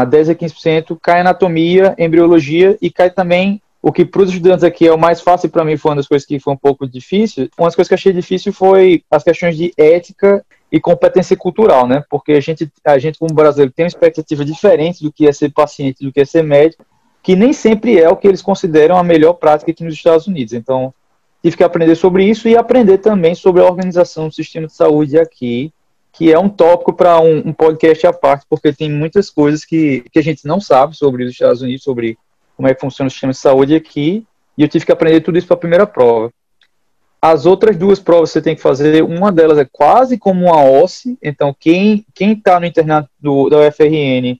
10 0.09 0.28
a 0.28 0.35
15%, 0.35 0.99
cai 1.00 1.21
anatomia, 1.21 1.95
embriologia 1.99 2.76
e 2.83 2.90
cai 2.90 3.11
também 3.11 3.62
o 3.82 3.90
que 3.90 4.04
para 4.04 4.22
os 4.22 4.28
estudantes 4.28 4.62
aqui 4.62 4.86
é 4.86 4.92
o 4.92 4.98
mais 4.98 5.20
fácil 5.20 5.50
para 5.50 5.64
mim 5.64 5.76
foi 5.76 5.90
uma 5.90 5.96
das 5.96 6.06
coisas 6.06 6.24
que 6.24 6.38
foi 6.38 6.54
um 6.54 6.56
pouco 6.56 6.86
difícil. 6.86 7.50
Uma 7.58 7.66
das 7.66 7.74
coisas 7.74 7.88
que 7.88 7.94
eu 7.94 7.98
achei 7.98 8.12
difícil 8.12 8.52
foi 8.52 9.02
as 9.10 9.24
questões 9.24 9.56
de 9.56 9.72
ética 9.76 10.44
e 10.70 10.78
competência 10.78 11.36
cultural, 11.36 11.88
né? 11.88 12.04
Porque 12.08 12.32
a 12.32 12.40
gente, 12.40 12.70
a 12.84 12.96
gente 12.96 13.18
como 13.18 13.34
brasileiro 13.34 13.72
tem 13.72 13.84
uma 13.84 13.88
expectativa 13.88 14.44
diferente 14.44 15.02
do 15.02 15.12
que 15.12 15.26
é 15.26 15.32
ser 15.32 15.50
paciente, 15.50 16.04
do 16.04 16.12
que 16.12 16.20
é 16.20 16.24
ser 16.24 16.44
médico, 16.44 16.86
que 17.24 17.34
nem 17.34 17.52
sempre 17.52 17.98
é 17.98 18.08
o 18.08 18.16
que 18.16 18.28
eles 18.28 18.40
consideram 18.40 18.96
a 18.96 19.02
melhor 19.02 19.32
prática 19.34 19.72
aqui 19.72 19.82
nos 19.82 19.94
Estados 19.94 20.28
Unidos. 20.28 20.52
Então, 20.52 20.94
tive 21.42 21.56
que 21.56 21.64
aprender 21.64 21.96
sobre 21.96 22.24
isso 22.24 22.48
e 22.48 22.56
aprender 22.56 22.98
também 22.98 23.34
sobre 23.34 23.62
a 23.62 23.66
organização 23.66 24.28
do 24.28 24.34
sistema 24.34 24.68
de 24.68 24.74
saúde 24.74 25.18
aqui, 25.18 25.72
que 26.12 26.32
é 26.32 26.38
um 26.38 26.48
tópico 26.48 26.92
para 26.92 27.20
um, 27.20 27.48
um, 27.48 27.52
podcast 27.52 28.06
à 28.06 28.12
parte, 28.12 28.46
porque 28.48 28.72
tem 28.72 28.88
muitas 28.88 29.28
coisas 29.28 29.64
que, 29.64 30.04
que 30.12 30.20
a 30.20 30.22
gente 30.22 30.46
não 30.46 30.60
sabe 30.60 30.96
sobre 30.96 31.24
os 31.24 31.32
Estados 31.32 31.62
Unidos, 31.62 31.82
sobre 31.82 32.16
como 32.62 32.71
é 32.71 32.75
que 32.76 32.81
funciona 32.81 33.09
o 33.09 33.11
sistema 33.11 33.33
de 33.33 33.38
saúde 33.40 33.75
aqui, 33.75 34.25
e 34.57 34.62
eu 34.62 34.69
tive 34.69 34.87
que 34.87 34.92
aprender 34.92 35.21
tudo 35.21 35.37
isso 35.37 35.49
para 35.49 35.57
a 35.57 35.61
primeira 35.61 35.85
prova. 35.85 36.33
As 37.21 37.45
outras 37.45 37.76
duas 37.76 37.99
provas 37.99 38.31
você 38.31 38.40
tem 38.40 38.54
que 38.54 38.62
fazer, 38.62 39.02
uma 39.02 39.33
delas 39.33 39.59
é 39.59 39.64
quase 39.64 40.16
como 40.16 40.47
uma 40.47 40.62
OSCE, 40.62 41.19
então 41.21 41.52
quem 41.59 42.07
quem 42.14 42.35
está 42.35 42.61
no 42.61 42.66
internato 42.66 43.09
do, 43.21 43.49
da 43.49 43.59
UFRN 43.66 44.38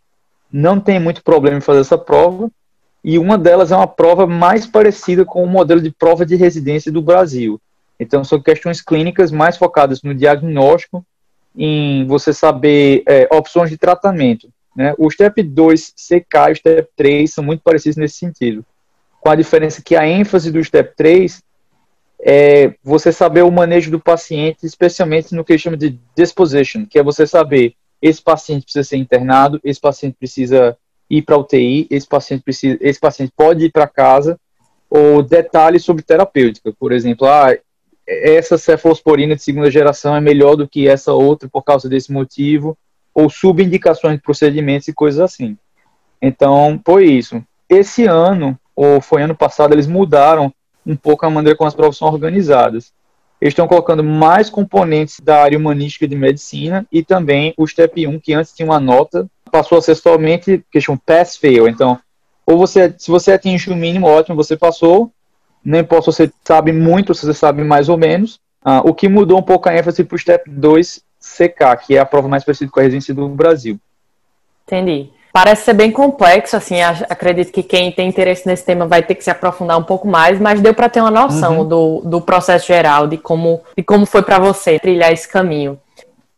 não 0.53 0.79
tem 0.79 1.01
muito 1.01 1.25
problema 1.25 1.59
em 1.59 1.61
fazer 1.61 1.81
essa 1.81 1.99
prova, 1.99 2.49
e 3.03 3.19
uma 3.19 3.37
delas 3.37 3.73
é 3.73 3.77
uma 3.77 3.89
prova 3.89 4.25
mais 4.25 4.69
parecida 4.69 5.25
com 5.25 5.43
o 5.43 5.49
modelo 5.49 5.81
de 5.81 5.91
prova 5.91 6.25
de 6.25 6.37
residência 6.37 6.93
do 6.93 7.03
Brasil. 7.03 7.61
Então, 7.99 8.23
são 8.23 8.41
questões 8.41 8.81
clínicas 8.81 9.33
mais 9.33 9.57
focadas 9.57 10.01
no 10.03 10.15
diagnóstico, 10.15 11.05
em 11.57 12.07
você 12.07 12.33
saber 12.33 13.03
é, 13.05 13.29
opções 13.33 13.69
de 13.69 13.77
tratamento. 13.77 14.49
Né? 14.75 14.95
O 14.99 15.11
STEP 15.11 15.43
2 15.43 15.95
CK 15.97 16.49
e 16.49 16.53
o 16.53 16.57
STEP 16.57 16.89
3 16.97 17.33
são 17.33 17.45
muito 17.45 17.63
parecidos 17.63 17.97
nesse 17.97 18.17
sentido, 18.17 18.65
com 19.21 19.29
a 19.29 19.37
diferença 19.37 19.83
que 19.83 19.95
a 19.95 20.07
ênfase 20.07 20.51
do 20.51 20.63
STEP 20.63 20.95
3 20.97 21.43
é 22.25 22.75
você 22.83 23.13
saber 23.13 23.43
o 23.43 23.51
manejo 23.51 23.91
do 23.91 23.99
paciente, 23.99 24.65
especialmente 24.65 25.35
no 25.35 25.45
que 25.45 25.59
chama 25.59 25.77
de 25.77 25.99
disposition, 26.17 26.87
que 26.87 26.99
é 26.99 27.03
você 27.03 27.27
saber 27.27 27.75
esse 28.01 28.21
paciente 28.21 28.65
precisa 28.65 28.85
ser 28.85 28.97
internado, 28.97 29.61
esse 29.63 29.81
paciente 29.81 30.17
precisa 30.19 30.77
ir 31.09 31.23
para 31.23 31.37
UTI, 31.37 31.87
esse 31.91 32.07
paciente 32.07 32.43
precisa, 32.43 32.77
esse 32.81 32.99
paciente 32.99 33.33
pode 33.37 33.67
ir 33.67 33.71
para 33.71 33.87
casa, 33.87 34.39
ou 34.91 35.23
detalhes 35.23 35.85
sobre 35.85 36.03
terapêutica, 36.03 36.73
por 36.79 36.93
exemplo, 36.93 37.27
ah, 37.27 37.57
essa 38.07 38.59
cefalosporina 38.59 39.37
de 39.37 39.43
segunda 39.43 39.71
geração 39.71 40.15
é 40.17 40.21
melhor 40.21 40.57
do 40.57 40.69
que 40.69 40.89
essa 40.89 41.13
outra 41.13 41.49
por 41.49 41.63
causa 41.63 41.89
desse 41.89 42.13
motivo, 42.13 42.77
ou 43.15 43.29
subindicações 43.29 44.17
de 44.17 44.23
procedimentos 44.23 44.89
e 44.89 44.93
coisas 44.93 45.21
assim. 45.21 45.57
Então, 46.21 46.81
foi 46.85 47.07
isso. 47.07 47.43
Esse 47.69 48.07
ano, 48.07 48.59
ou 48.75 49.01
foi 49.01 49.23
ano 49.23 49.35
passado, 49.35 49.75
eles 49.75 49.87
mudaram 49.87 50.53
um 50.87 50.97
pouco 50.97 51.27
a 51.27 51.31
maneira 51.31 51.57
como 51.57 51.69
as 51.69 51.75
provas 51.75 51.97
são 51.97 52.09
organizadas. 52.09 52.93
Eles 53.41 53.53
estão 53.53 53.67
colocando 53.67 54.05
mais 54.05 54.49
componentes 54.49 55.19
da 55.21 55.43
área 55.43 55.59
humanística 55.59 56.07
de 56.07 56.15
medicina 56.15 56.87
e 56.93 57.03
também 57.03 57.53
o 57.57 57.67
STEP 57.67 58.07
1, 58.07 58.21
que 58.21 58.33
antes 58.33 58.53
tinha 58.53 58.67
uma 58.67 58.79
nota, 58.79 59.29
passou 59.51 59.79
a 59.79 59.83
ser 59.83 59.97
somente 59.97 60.65
que 60.71 60.81
chama 60.81 61.01
pass-fail. 61.05 61.67
Então, 61.67 61.99
ou 62.47 62.57
você, 62.57 62.95
se 62.97 63.11
você 63.11 63.33
atinge 63.33 63.71
o 63.71 63.77
mínimo, 63.77 64.07
ótimo, 64.07 64.37
você 64.37 64.57
passou. 64.57 65.11
Nem 65.65 65.81
importa 65.81 66.11
se 66.11 66.17
você 66.17 66.33
sabe 66.45 66.73
muito, 66.73 67.15
se 67.15 67.27
você 67.27 67.35
sabe 67.35 67.65
mais 67.65 67.89
ou 67.89 67.97
menos. 67.97 68.41
Ah, 68.65 68.81
o 68.85 68.95
que 68.95 69.09
mudou 69.09 69.39
um 69.39 69.43
pouco 69.43 69.69
a 69.69 69.77
ênfase 69.77 70.05
para 70.05 70.15
o 70.15 70.19
STEP 70.19 70.49
2 70.49 71.03
CK, 71.23 71.87
que 71.87 71.97
é 71.97 72.01
a 72.01 72.05
prova 72.05 72.29
mais 72.29 72.45
parecida 72.45 72.71
com 72.71 72.81
a 72.81 72.83
residência 72.83 73.15
do 73.15 73.29
Brasil. 73.29 73.79
Entendi. 74.67 75.11
Parece 75.33 75.65
ser 75.65 75.73
bem 75.73 75.91
complexo, 75.91 76.57
assim, 76.57 76.83
acredito 76.83 77.51
que 77.51 77.63
quem 77.63 77.91
tem 77.91 78.07
interesse 78.07 78.47
nesse 78.47 78.67
tema 78.67 78.87
vai 78.87 79.03
ter 79.03 79.15
que 79.15 79.25
se 79.25 79.31
aprofundar 79.31 79.79
um 79.79 79.83
pouco 79.83 80.07
mais, 80.07 80.39
mas 80.39 80.61
deu 80.61 80.75
para 80.75 80.91
ter 80.91 81.01
uma 81.01 81.11
noção 81.11 81.61
uhum. 81.61 81.69
do, 81.69 82.03
do 82.05 82.21
processo 82.21 82.67
geral, 82.67 83.07
de 83.07 83.17
como, 83.17 83.63
de 83.75 83.83
como 83.83 84.05
foi 84.05 84.23
para 84.23 84.39
você 84.39 84.79
trilhar 84.79 85.11
esse 85.11 85.27
caminho. 85.27 85.81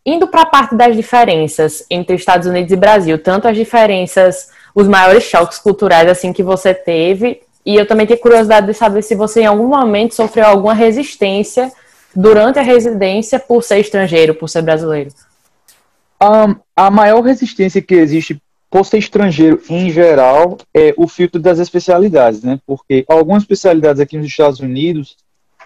Indo 0.07 0.29
para 0.29 0.43
a 0.43 0.47
parte 0.47 0.77
das 0.77 0.95
diferenças 0.95 1.85
entre 1.91 2.15
Estados 2.15 2.47
Unidos 2.47 2.71
e 2.71 2.77
Brasil, 2.77 3.19
tanto 3.19 3.49
as 3.49 3.57
diferenças, 3.57 4.51
os 4.73 4.87
maiores 4.87 5.25
choques 5.25 5.59
culturais 5.59 6.09
assim 6.09 6.33
que 6.33 6.43
você 6.43 6.73
teve, 6.73 7.41
e 7.67 7.75
eu 7.75 7.87
também 7.87 8.07
tenho 8.07 8.21
curiosidade 8.21 8.67
de 8.67 8.75
saber 8.75 9.03
se 9.03 9.17
você 9.17 9.41
em 9.41 9.47
algum 9.47 9.67
momento 9.67 10.15
sofreu 10.15 10.47
alguma 10.47 10.75
resistência 10.75 11.73
durante 12.15 12.59
a 12.59 12.63
residência 12.63 13.39
por 13.39 13.63
ser 13.63 13.81
estrangeiro, 13.81 14.35
por 14.35 14.49
ser 14.49 14.63
brasileiro? 14.63 15.11
Um, 16.23 16.57
a 16.75 16.91
maior 16.91 17.21
resistência 17.21 17.83
que 17.83 17.95
existe 17.95 18.41
por 18.71 18.85
ser 18.85 18.99
estrangeiro 18.99 19.61
em 19.69 19.91
geral 19.91 20.59
é 20.75 20.95
o 20.97 21.07
filtro 21.07 21.41
das 21.41 21.59
especialidades, 21.59 22.43
né? 22.43 22.59
Porque 22.67 23.05
algumas 23.09 23.43
especialidades 23.43 24.01
aqui 24.01 24.17
nos 24.17 24.27
Estados 24.27 24.61
Unidos 24.61 25.17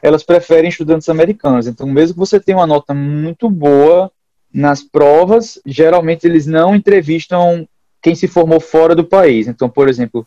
elas 0.02 0.23
preferem 0.23 0.69
estudantes 0.69 1.09
americanos. 1.09 1.67
Então, 1.67 1.87
mesmo 1.87 2.14
que 2.14 2.21
você 2.21 2.38
tenha 2.38 2.59
uma 2.59 2.67
nota 2.67 2.95
muito 2.95 3.50
boa 3.50 4.11
nas 4.52 4.83
provas, 4.83 5.61
geralmente 5.67 6.26
eles 6.26 6.47
não 6.47 6.75
entrevistam 6.75 7.67
quem 8.00 8.14
se 8.14 8.28
formou 8.28 8.61
fora 8.61 8.95
do 8.95 9.05
país. 9.05 9.49
Então, 9.49 9.69
por 9.69 9.88
exemplo, 9.88 10.26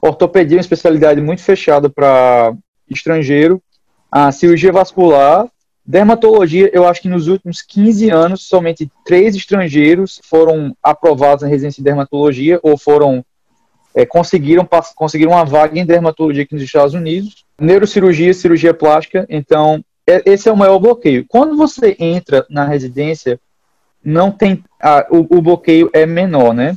ortopedia 0.00 0.56
é 0.56 0.58
uma 0.58 0.62
especialidade 0.62 1.20
muito 1.20 1.42
fechada 1.42 1.90
para 1.90 2.54
estrangeiro. 2.88 3.60
A 4.10 4.30
cirurgia 4.32 4.72
vascular 4.72 5.48
Dermatologia, 5.88 6.70
eu 6.74 6.86
acho 6.86 7.00
que 7.00 7.08
nos 7.08 7.28
últimos 7.28 7.62
15 7.62 8.10
anos, 8.10 8.42
somente 8.42 8.92
três 9.06 9.34
estrangeiros 9.34 10.20
foram 10.22 10.76
aprovados 10.82 11.42
na 11.42 11.48
residência 11.48 11.80
de 11.80 11.84
dermatologia 11.84 12.60
ou 12.62 12.76
foram 12.76 13.24
é, 13.94 14.04
conseguiram, 14.04 14.68
conseguiram 14.94 15.32
uma 15.32 15.46
vaga 15.46 15.78
em 15.80 15.86
dermatologia 15.86 16.42
aqui 16.42 16.52
nos 16.52 16.62
Estados 16.62 16.92
Unidos. 16.92 17.46
Neurocirurgia, 17.58 18.34
cirurgia 18.34 18.74
plástica, 18.74 19.24
então 19.30 19.82
é, 20.06 20.22
esse 20.26 20.46
é 20.46 20.52
o 20.52 20.56
maior 20.58 20.78
bloqueio. 20.78 21.24
Quando 21.26 21.56
você 21.56 21.96
entra 21.98 22.44
na 22.50 22.66
residência, 22.66 23.40
não 24.04 24.30
tem 24.30 24.62
a, 24.78 25.06
o, 25.10 25.38
o, 25.38 25.40
bloqueio 25.40 25.88
é 25.94 26.04
menor, 26.04 26.52
né? 26.52 26.76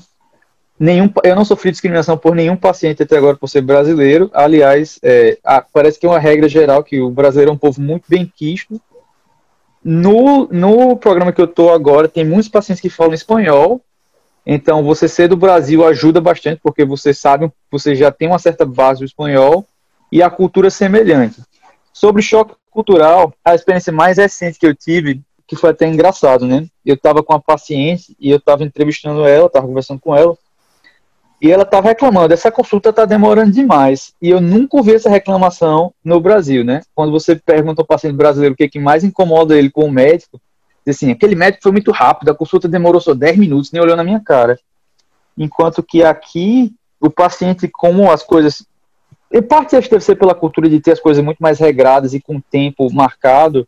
Nenhum, 0.79 1.11
eu 1.25 1.35
não 1.35 1.43
sofri 1.43 1.69
discriminação 1.69 2.17
por 2.17 2.33
nenhum 2.33 2.55
paciente 2.55 3.03
até 3.03 3.17
agora 3.17 3.35
por 3.35 3.49
ser 3.49 3.61
brasileiro. 3.61 4.31
Aliás, 4.33 4.97
é, 5.03 5.37
a, 5.43 5.61
parece 5.61 5.99
que 5.99 6.05
é 6.05 6.09
uma 6.09 6.17
regra 6.17 6.47
geral 6.47 6.81
que 6.81 7.01
o 7.01 7.09
brasileiro 7.09 7.51
é 7.51 7.53
um 7.53 7.57
povo 7.57 7.81
muito 7.81 8.05
bem 8.07 8.25
quisto 8.25 8.79
no, 9.83 10.47
no 10.47 10.95
programa 10.95 11.31
que 11.31 11.41
eu 11.41 11.45
estou 11.45 11.73
agora, 11.73 12.07
tem 12.07 12.25
muitos 12.25 12.49
pacientes 12.49 12.81
que 12.81 12.89
falam 12.89 13.13
espanhol, 13.13 13.81
então 14.45 14.83
você 14.83 15.07
ser 15.07 15.27
do 15.27 15.37
Brasil 15.37 15.85
ajuda 15.85 16.19
bastante, 16.19 16.59
porque 16.63 16.85
você 16.85 17.13
sabe, 17.13 17.51
você 17.69 17.95
já 17.95 18.11
tem 18.11 18.27
uma 18.27 18.39
certa 18.39 18.65
base 18.65 18.99
do 18.99 19.05
espanhol 19.05 19.65
e 20.11 20.21
a 20.21 20.29
cultura 20.29 20.67
é 20.67 20.71
semelhante. 20.71 21.41
Sobre 21.93 22.21
choque 22.21 22.55
cultural, 22.69 23.33
a 23.43 23.53
experiência 23.53 23.91
mais 23.91 24.17
recente 24.17 24.59
que 24.59 24.65
eu 24.65 24.75
tive, 24.75 25.21
que 25.45 25.55
foi 25.55 25.71
até 25.71 25.87
engraçado, 25.87 26.47
né? 26.47 26.65
Eu 26.85 26.95
estava 26.95 27.21
com 27.21 27.33
uma 27.33 27.41
paciente 27.41 28.15
e 28.19 28.31
eu 28.31 28.37
estava 28.37 28.63
entrevistando 28.63 29.25
ela, 29.25 29.47
estava 29.47 29.67
conversando 29.67 29.99
com 29.99 30.15
ela, 30.15 30.35
e 31.41 31.51
ela 31.51 31.63
estava 31.63 31.87
reclamando, 31.87 32.35
essa 32.35 32.51
consulta 32.51 32.91
está 32.91 33.03
demorando 33.03 33.51
demais. 33.51 34.13
E 34.21 34.29
eu 34.29 34.39
nunca 34.39 34.77
ouvi 34.77 34.93
essa 34.93 35.09
reclamação 35.09 35.91
no 36.05 36.21
Brasil, 36.21 36.63
né? 36.63 36.81
Quando 36.93 37.11
você 37.11 37.35
pergunta 37.35 37.81
ao 37.81 37.85
paciente 37.85 38.15
brasileiro 38.15 38.53
o 38.53 38.55
que, 38.55 38.65
é 38.65 38.69
que 38.69 38.77
mais 38.77 39.03
incomoda 39.03 39.57
ele 39.57 39.71
com 39.71 39.85
o 39.85 39.91
médico, 39.91 40.39
diz 40.85 40.95
assim, 40.95 41.09
aquele 41.09 41.33
médico 41.33 41.63
foi 41.63 41.71
muito 41.71 41.91
rápido, 41.91 42.29
a 42.29 42.35
consulta 42.35 42.67
demorou 42.67 43.01
só 43.01 43.15
10 43.15 43.37
minutos, 43.37 43.71
nem 43.71 43.81
olhou 43.81 43.97
na 43.97 44.03
minha 44.03 44.19
cara. 44.19 44.59
Enquanto 45.35 45.81
que 45.81 46.03
aqui, 46.03 46.75
o 46.99 47.09
paciente, 47.09 47.67
como 47.67 48.11
as 48.11 48.21
coisas... 48.21 48.63
Em 49.31 49.41
parte, 49.41 49.75
acho 49.75 49.87
que 49.87 49.95
deve 49.95 50.05
ser 50.05 50.17
pela 50.17 50.35
cultura 50.35 50.69
de 50.69 50.79
ter 50.79 50.91
as 50.91 50.99
coisas 50.99 51.23
muito 51.23 51.39
mais 51.39 51.57
regradas 51.57 52.13
e 52.13 52.21
com 52.21 52.39
tempo 52.39 52.93
marcado, 52.93 53.67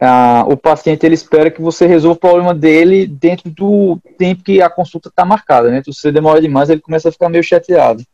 ah, 0.00 0.44
o 0.46 0.56
paciente 0.56 1.04
ele 1.06 1.14
espera 1.14 1.50
que 1.50 1.60
você 1.60 1.86
resolva 1.86 2.16
o 2.16 2.20
problema 2.20 2.54
dele 2.54 3.06
dentro 3.06 3.50
do 3.50 3.98
tempo 4.18 4.42
que 4.42 4.60
a 4.60 4.68
consulta 4.68 5.08
está 5.08 5.24
marcada, 5.24 5.70
né? 5.70 5.78
Então, 5.78 5.92
se 5.92 6.00
você 6.00 6.12
demora 6.12 6.40
demais, 6.40 6.68
ele 6.68 6.80
começa 6.80 7.08
a 7.08 7.12
ficar 7.12 7.28
meio 7.28 7.42
chateado. 7.42 8.04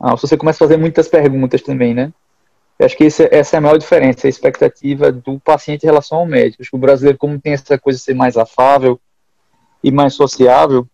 Ah, 0.00 0.16
se 0.16 0.22
você 0.22 0.36
começa 0.36 0.56
a 0.56 0.66
fazer 0.66 0.78
muitas 0.78 1.08
perguntas 1.08 1.60
também, 1.60 1.92
né? 1.92 2.12
Eu 2.78 2.86
acho 2.86 2.96
que 2.96 3.04
esse, 3.04 3.28
essa 3.32 3.56
é 3.56 3.58
a 3.58 3.60
maior 3.60 3.76
diferença, 3.76 4.26
a 4.26 4.30
expectativa 4.30 5.10
do 5.10 5.38
paciente 5.40 5.82
em 5.82 5.86
relação 5.86 6.18
ao 6.18 6.26
médico. 6.26 6.62
Acho 6.62 6.70
que 6.70 6.76
o 6.76 6.80
brasileiro, 6.80 7.18
como 7.18 7.40
tem 7.40 7.52
essa 7.52 7.76
coisa 7.76 7.98
de 7.98 8.04
ser 8.04 8.14
mais 8.14 8.36
afável 8.36 9.00
e 9.82 9.90
mais 9.90 10.14
sociável, 10.14 10.86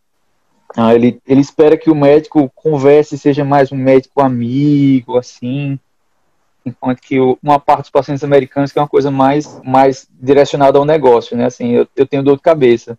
ah, 0.76 0.94
ele, 0.94 1.20
ele 1.26 1.40
espera 1.40 1.76
que 1.76 1.90
o 1.90 1.94
médico 1.94 2.50
converse, 2.54 3.16
seja 3.16 3.44
mais 3.44 3.70
um 3.70 3.76
médico 3.76 4.20
amigo, 4.20 5.16
assim, 5.18 5.78
enquanto 6.64 7.00
que 7.00 7.18
uma 7.42 7.60
parte 7.60 7.82
dos 7.82 7.90
pacientes 7.90 8.24
americanos 8.24 8.72
que 8.72 8.78
é 8.78 8.82
uma 8.82 8.88
coisa 8.88 9.10
mais, 9.10 9.60
mais 9.62 10.08
direcionada 10.20 10.78
ao 10.78 10.84
negócio, 10.84 11.36
né? 11.36 11.46
Assim, 11.46 11.72
eu, 11.72 11.88
eu 11.94 12.06
tenho 12.06 12.22
dor 12.22 12.36
de 12.36 12.42
cabeça. 12.42 12.98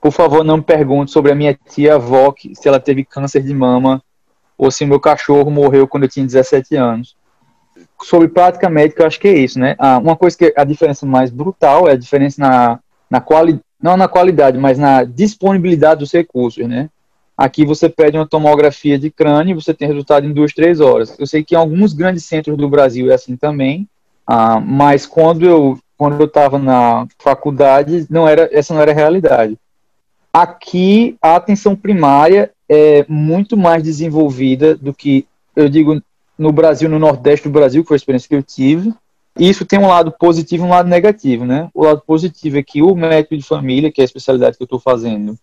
Por 0.00 0.12
favor, 0.12 0.44
não 0.44 0.58
me 0.58 0.62
pergunte 0.62 1.10
sobre 1.10 1.32
a 1.32 1.34
minha 1.34 1.58
tia 1.68 1.94
avó, 1.94 2.32
que, 2.32 2.54
se 2.54 2.68
ela 2.68 2.80
teve 2.80 3.04
câncer 3.04 3.42
de 3.42 3.54
mama, 3.54 4.02
ou 4.56 4.70
se 4.70 4.84
meu 4.84 5.00
cachorro 5.00 5.50
morreu 5.50 5.88
quando 5.88 6.04
eu 6.04 6.08
tinha 6.08 6.24
17 6.24 6.76
anos. 6.76 7.16
Sobre 8.02 8.28
prática 8.28 8.68
médica, 8.68 9.02
eu 9.02 9.06
acho 9.06 9.18
que 9.18 9.28
é 9.28 9.38
isso, 9.38 9.58
né? 9.58 9.74
Ah, 9.78 9.98
uma 9.98 10.16
coisa 10.16 10.36
que 10.36 10.52
a 10.56 10.64
diferença 10.64 11.06
mais 11.06 11.30
brutal 11.30 11.88
é 11.88 11.92
a 11.92 11.96
diferença 11.96 12.40
na, 12.40 12.78
na 13.08 13.20
qualidade, 13.20 13.64
não 13.82 13.96
na 13.96 14.08
qualidade, 14.08 14.58
mas 14.58 14.78
na 14.78 15.04
disponibilidade 15.04 16.00
dos 16.00 16.12
recursos, 16.12 16.66
né? 16.66 16.90
Aqui 17.40 17.64
você 17.64 17.88
pede 17.88 18.18
uma 18.18 18.26
tomografia 18.26 18.98
de 18.98 19.10
crânio 19.10 19.52
e 19.52 19.54
você 19.54 19.72
tem 19.72 19.88
resultado 19.88 20.26
em 20.26 20.32
duas, 20.32 20.52
três 20.52 20.78
horas. 20.78 21.18
Eu 21.18 21.26
sei 21.26 21.42
que 21.42 21.54
em 21.54 21.58
alguns 21.58 21.94
grandes 21.94 22.26
centros 22.26 22.54
do 22.54 22.68
Brasil 22.68 23.10
é 23.10 23.14
assim 23.14 23.34
também, 23.34 23.88
ah, 24.26 24.60
mas 24.60 25.06
quando 25.06 25.46
eu 25.46 25.78
quando 25.96 26.20
eu 26.20 26.26
estava 26.26 26.58
na 26.58 27.06
faculdade 27.18 28.06
não 28.10 28.28
era 28.28 28.46
essa 28.52 28.74
não 28.74 28.82
era 28.82 28.92
a 28.92 28.94
realidade. 28.94 29.56
Aqui 30.30 31.16
a 31.22 31.34
atenção 31.34 31.74
primária 31.74 32.50
é 32.68 33.06
muito 33.08 33.56
mais 33.56 33.82
desenvolvida 33.82 34.76
do 34.76 34.92
que 34.92 35.26
eu 35.56 35.66
digo 35.66 35.98
no 36.36 36.52
Brasil, 36.52 36.90
no 36.90 36.98
Nordeste 36.98 37.48
do 37.48 37.52
Brasil, 37.52 37.80
que 37.80 37.88
foi 37.88 37.94
a 37.94 37.96
experiência 37.96 38.28
que 38.28 38.36
eu 38.36 38.42
tive. 38.42 38.92
Isso 39.38 39.64
tem 39.64 39.78
um 39.78 39.88
lado 39.88 40.12
positivo 40.12 40.64
e 40.64 40.66
um 40.66 40.70
lado 40.70 40.90
negativo, 40.90 41.46
né? 41.46 41.70
O 41.72 41.84
lado 41.84 42.02
positivo 42.06 42.58
é 42.58 42.62
que 42.62 42.82
o 42.82 42.94
médico 42.94 43.34
de 43.34 43.42
família, 43.42 43.90
que 43.90 44.02
é 44.02 44.04
a 44.04 44.04
especialidade 44.04 44.58
que 44.58 44.62
eu 44.62 44.66
estou 44.66 44.78
fazendo, 44.78 45.38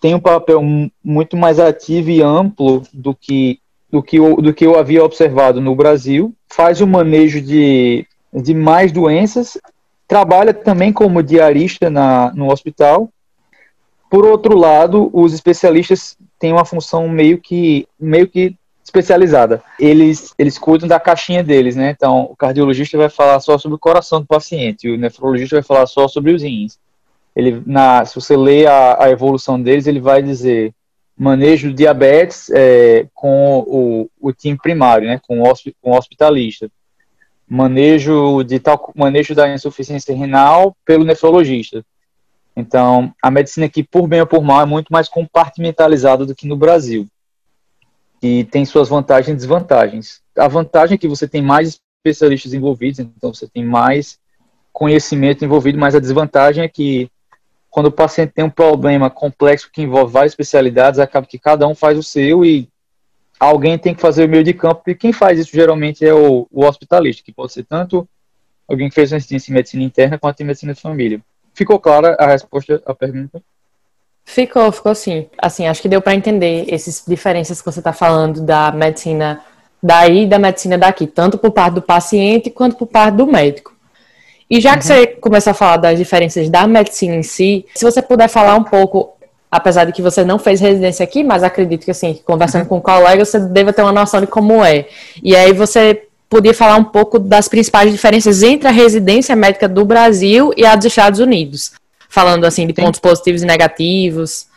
tem 0.00 0.14
um 0.14 0.20
papel 0.20 0.62
muito 1.02 1.36
mais 1.36 1.58
ativo 1.58 2.10
e 2.10 2.22
amplo 2.22 2.82
do 2.92 3.14
que 3.14 3.58
do 3.90 4.02
que, 4.02 4.18
eu, 4.18 4.36
do 4.36 4.54
que 4.54 4.64
eu 4.64 4.78
havia 4.78 5.04
observado 5.04 5.60
no 5.60 5.74
Brasil, 5.74 6.32
faz 6.48 6.80
o 6.80 6.86
manejo 6.86 7.40
de, 7.40 8.06
de 8.32 8.54
mais 8.54 8.92
doenças, 8.92 9.58
trabalha 10.06 10.54
também 10.54 10.92
como 10.92 11.22
diarista 11.22 11.90
na, 11.90 12.32
no 12.32 12.52
hospital. 12.52 13.10
Por 14.08 14.24
outro 14.24 14.56
lado, 14.56 15.10
os 15.12 15.34
especialistas 15.34 16.16
têm 16.38 16.52
uma 16.52 16.64
função 16.64 17.08
meio 17.08 17.38
que, 17.38 17.86
meio 17.98 18.28
que 18.28 18.54
especializada. 18.84 19.60
Eles, 19.78 20.32
eles 20.38 20.56
cuidam 20.56 20.88
da 20.88 21.00
caixinha 21.00 21.42
deles, 21.42 21.74
né? 21.74 21.90
Então, 21.90 22.28
o 22.30 22.36
cardiologista 22.36 22.96
vai 22.96 23.08
falar 23.08 23.40
só 23.40 23.58
sobre 23.58 23.74
o 23.74 23.78
coração 23.78 24.20
do 24.20 24.26
paciente, 24.26 24.88
o 24.88 24.96
nefrologista 24.96 25.56
vai 25.56 25.64
falar 25.64 25.86
só 25.86 26.06
sobre 26.06 26.32
os 26.32 26.42
rins 26.42 26.78
ele, 27.34 27.62
na, 27.66 28.04
se 28.04 28.14
você 28.14 28.36
lê 28.36 28.66
a, 28.66 29.04
a 29.04 29.10
evolução 29.10 29.60
deles, 29.60 29.86
ele 29.86 30.00
vai 30.00 30.22
dizer 30.22 30.74
manejo 31.16 31.72
diabetes 31.72 32.48
é, 32.50 33.06
com 33.12 33.58
o, 33.58 34.10
o 34.18 34.32
time 34.32 34.56
primário, 34.56 35.06
né, 35.06 35.20
com 35.26 35.42
o, 35.42 35.54
com 35.80 35.90
o 35.90 35.96
hospitalista. 35.96 36.70
Manejo, 37.46 38.42
de 38.42 38.58
tal, 38.58 38.92
manejo 38.96 39.34
da 39.34 39.52
insuficiência 39.52 40.16
renal 40.16 40.74
pelo 40.84 41.04
nefrologista. 41.04 41.84
Então, 42.56 43.12
a 43.22 43.30
medicina 43.30 43.66
aqui, 43.66 43.82
por 43.82 44.06
bem 44.06 44.20
ou 44.20 44.26
por 44.26 44.42
mal, 44.42 44.62
é 44.62 44.66
muito 44.66 44.88
mais 44.90 45.08
compartimentalizada 45.08 46.24
do 46.24 46.34
que 46.34 46.46
no 46.46 46.56
Brasil. 46.56 47.06
E 48.22 48.44
tem 48.44 48.64
suas 48.64 48.88
vantagens 48.88 49.34
e 49.34 49.36
desvantagens. 49.36 50.22
A 50.36 50.48
vantagem 50.48 50.94
é 50.94 50.98
que 50.98 51.08
você 51.08 51.28
tem 51.28 51.42
mais 51.42 51.80
especialistas 51.98 52.54
envolvidos, 52.54 52.98
então 52.98 53.32
você 53.34 53.46
tem 53.46 53.64
mais 53.64 54.18
conhecimento 54.72 55.44
envolvido, 55.44 55.78
mas 55.78 55.94
a 55.94 56.00
desvantagem 56.00 56.64
é 56.64 56.68
que 56.68 57.10
quando 57.70 57.86
o 57.86 57.92
paciente 57.92 58.32
tem 58.32 58.44
um 58.44 58.50
problema 58.50 59.08
complexo 59.08 59.70
que 59.72 59.82
envolve 59.82 60.12
várias 60.12 60.32
especialidades, 60.32 60.98
acaba 60.98 61.26
que 61.26 61.38
cada 61.38 61.66
um 61.68 61.74
faz 61.74 61.96
o 61.96 62.02
seu 62.02 62.44
e 62.44 62.68
alguém 63.38 63.78
tem 63.78 63.94
que 63.94 64.00
fazer 64.00 64.26
o 64.26 64.28
meio 64.28 64.44
de 64.44 64.52
campo, 64.52 64.82
e 64.86 64.94
quem 64.94 65.12
faz 65.12 65.38
isso 65.38 65.50
geralmente 65.52 66.04
é 66.04 66.12
o, 66.12 66.46
o 66.50 66.64
hospitalista, 66.66 67.22
que 67.24 67.32
pode 67.32 67.52
ser 67.52 67.64
tanto 67.64 68.06
alguém 68.68 68.88
que 68.88 68.94
fez 68.94 69.10
uma 69.12 69.18
residência 69.18 69.50
em 69.50 69.54
medicina 69.54 69.82
interna 69.82 70.18
quanto 70.18 70.40
em 70.40 70.44
medicina 70.44 70.74
de 70.74 70.80
família. 70.80 71.20
Ficou 71.54 71.78
clara 71.78 72.16
a 72.18 72.26
resposta 72.26 72.82
à 72.84 72.94
pergunta? 72.94 73.42
Ficou, 74.24 74.70
ficou 74.70 74.94
sim. 74.94 75.28
Assim, 75.38 75.66
acho 75.66 75.82
que 75.82 75.88
deu 75.88 76.02
para 76.02 76.14
entender 76.14 76.72
essas 76.72 77.02
diferenças 77.06 77.60
que 77.60 77.70
você 77.70 77.80
está 77.80 77.92
falando 77.92 78.40
da 78.42 78.70
medicina 78.70 79.40
daí 79.82 80.24
e 80.24 80.26
da 80.26 80.38
medicina 80.38 80.76
daqui, 80.76 81.06
tanto 81.06 81.38
por 81.38 81.50
parte 81.50 81.74
do 81.74 81.82
paciente 81.82 82.50
quanto 82.50 82.76
por 82.76 82.86
parte 82.86 83.16
do 83.16 83.26
médico. 83.26 83.69
E 84.50 84.60
já 84.60 84.76
que 84.76 84.78
uhum. 84.78 84.82
você 84.82 85.06
começou 85.06 85.52
a 85.52 85.54
falar 85.54 85.76
das 85.76 85.96
diferenças 85.96 86.50
da 86.50 86.66
medicina 86.66 87.14
em 87.14 87.22
si, 87.22 87.64
se 87.74 87.84
você 87.84 88.02
puder 88.02 88.28
falar 88.28 88.56
um 88.56 88.64
pouco, 88.64 89.10
apesar 89.50 89.84
de 89.84 89.92
que 89.92 90.02
você 90.02 90.24
não 90.24 90.40
fez 90.40 90.60
residência 90.60 91.04
aqui, 91.04 91.22
mas 91.22 91.44
acredito 91.44 91.84
que 91.84 91.90
assim, 91.92 92.20
conversando 92.24 92.62
uhum. 92.62 92.68
com 92.68 92.76
um 92.78 92.80
colega, 92.80 93.24
você 93.24 93.38
deva 93.38 93.72
ter 93.72 93.82
uma 93.82 93.92
noção 93.92 94.20
de 94.20 94.26
como 94.26 94.64
é. 94.64 94.88
E 95.22 95.36
aí 95.36 95.52
você 95.52 96.06
podia 96.28 96.52
falar 96.52 96.76
um 96.76 96.84
pouco 96.84 97.18
das 97.18 97.48
principais 97.48 97.90
diferenças 97.92 98.42
entre 98.42 98.66
a 98.66 98.72
residência 98.72 99.36
médica 99.36 99.68
do 99.68 99.84
Brasil 99.84 100.52
e 100.56 100.66
a 100.66 100.74
dos 100.74 100.86
Estados 100.86 101.20
Unidos, 101.20 101.72
falando 102.08 102.44
assim 102.44 102.66
de 102.66 102.74
Sim. 102.74 102.82
pontos 102.82 103.00
positivos 103.00 103.42
e 103.42 103.46
negativos. 103.46 104.48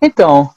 Então, 0.00 0.50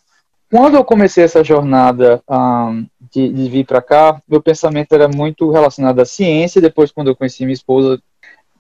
quando 0.52 0.76
eu 0.76 0.84
comecei 0.84 1.24
essa 1.24 1.44
jornada 1.44 2.22
um, 2.30 2.86
de, 3.12 3.30
de, 3.30 3.50
vir 3.50 3.66
para 3.66 3.82
cá, 3.82 4.22
meu 4.28 4.42
pensamento 4.42 4.94
era 4.94 5.08
muito 5.08 5.50
relacionado 5.52 6.00
à 6.00 6.06
ciência. 6.06 6.62
Depois, 6.62 6.92
quando 6.92 7.08
eu 7.08 7.16
conheci 7.16 7.44
minha 7.44 7.54
esposa, 7.54 8.02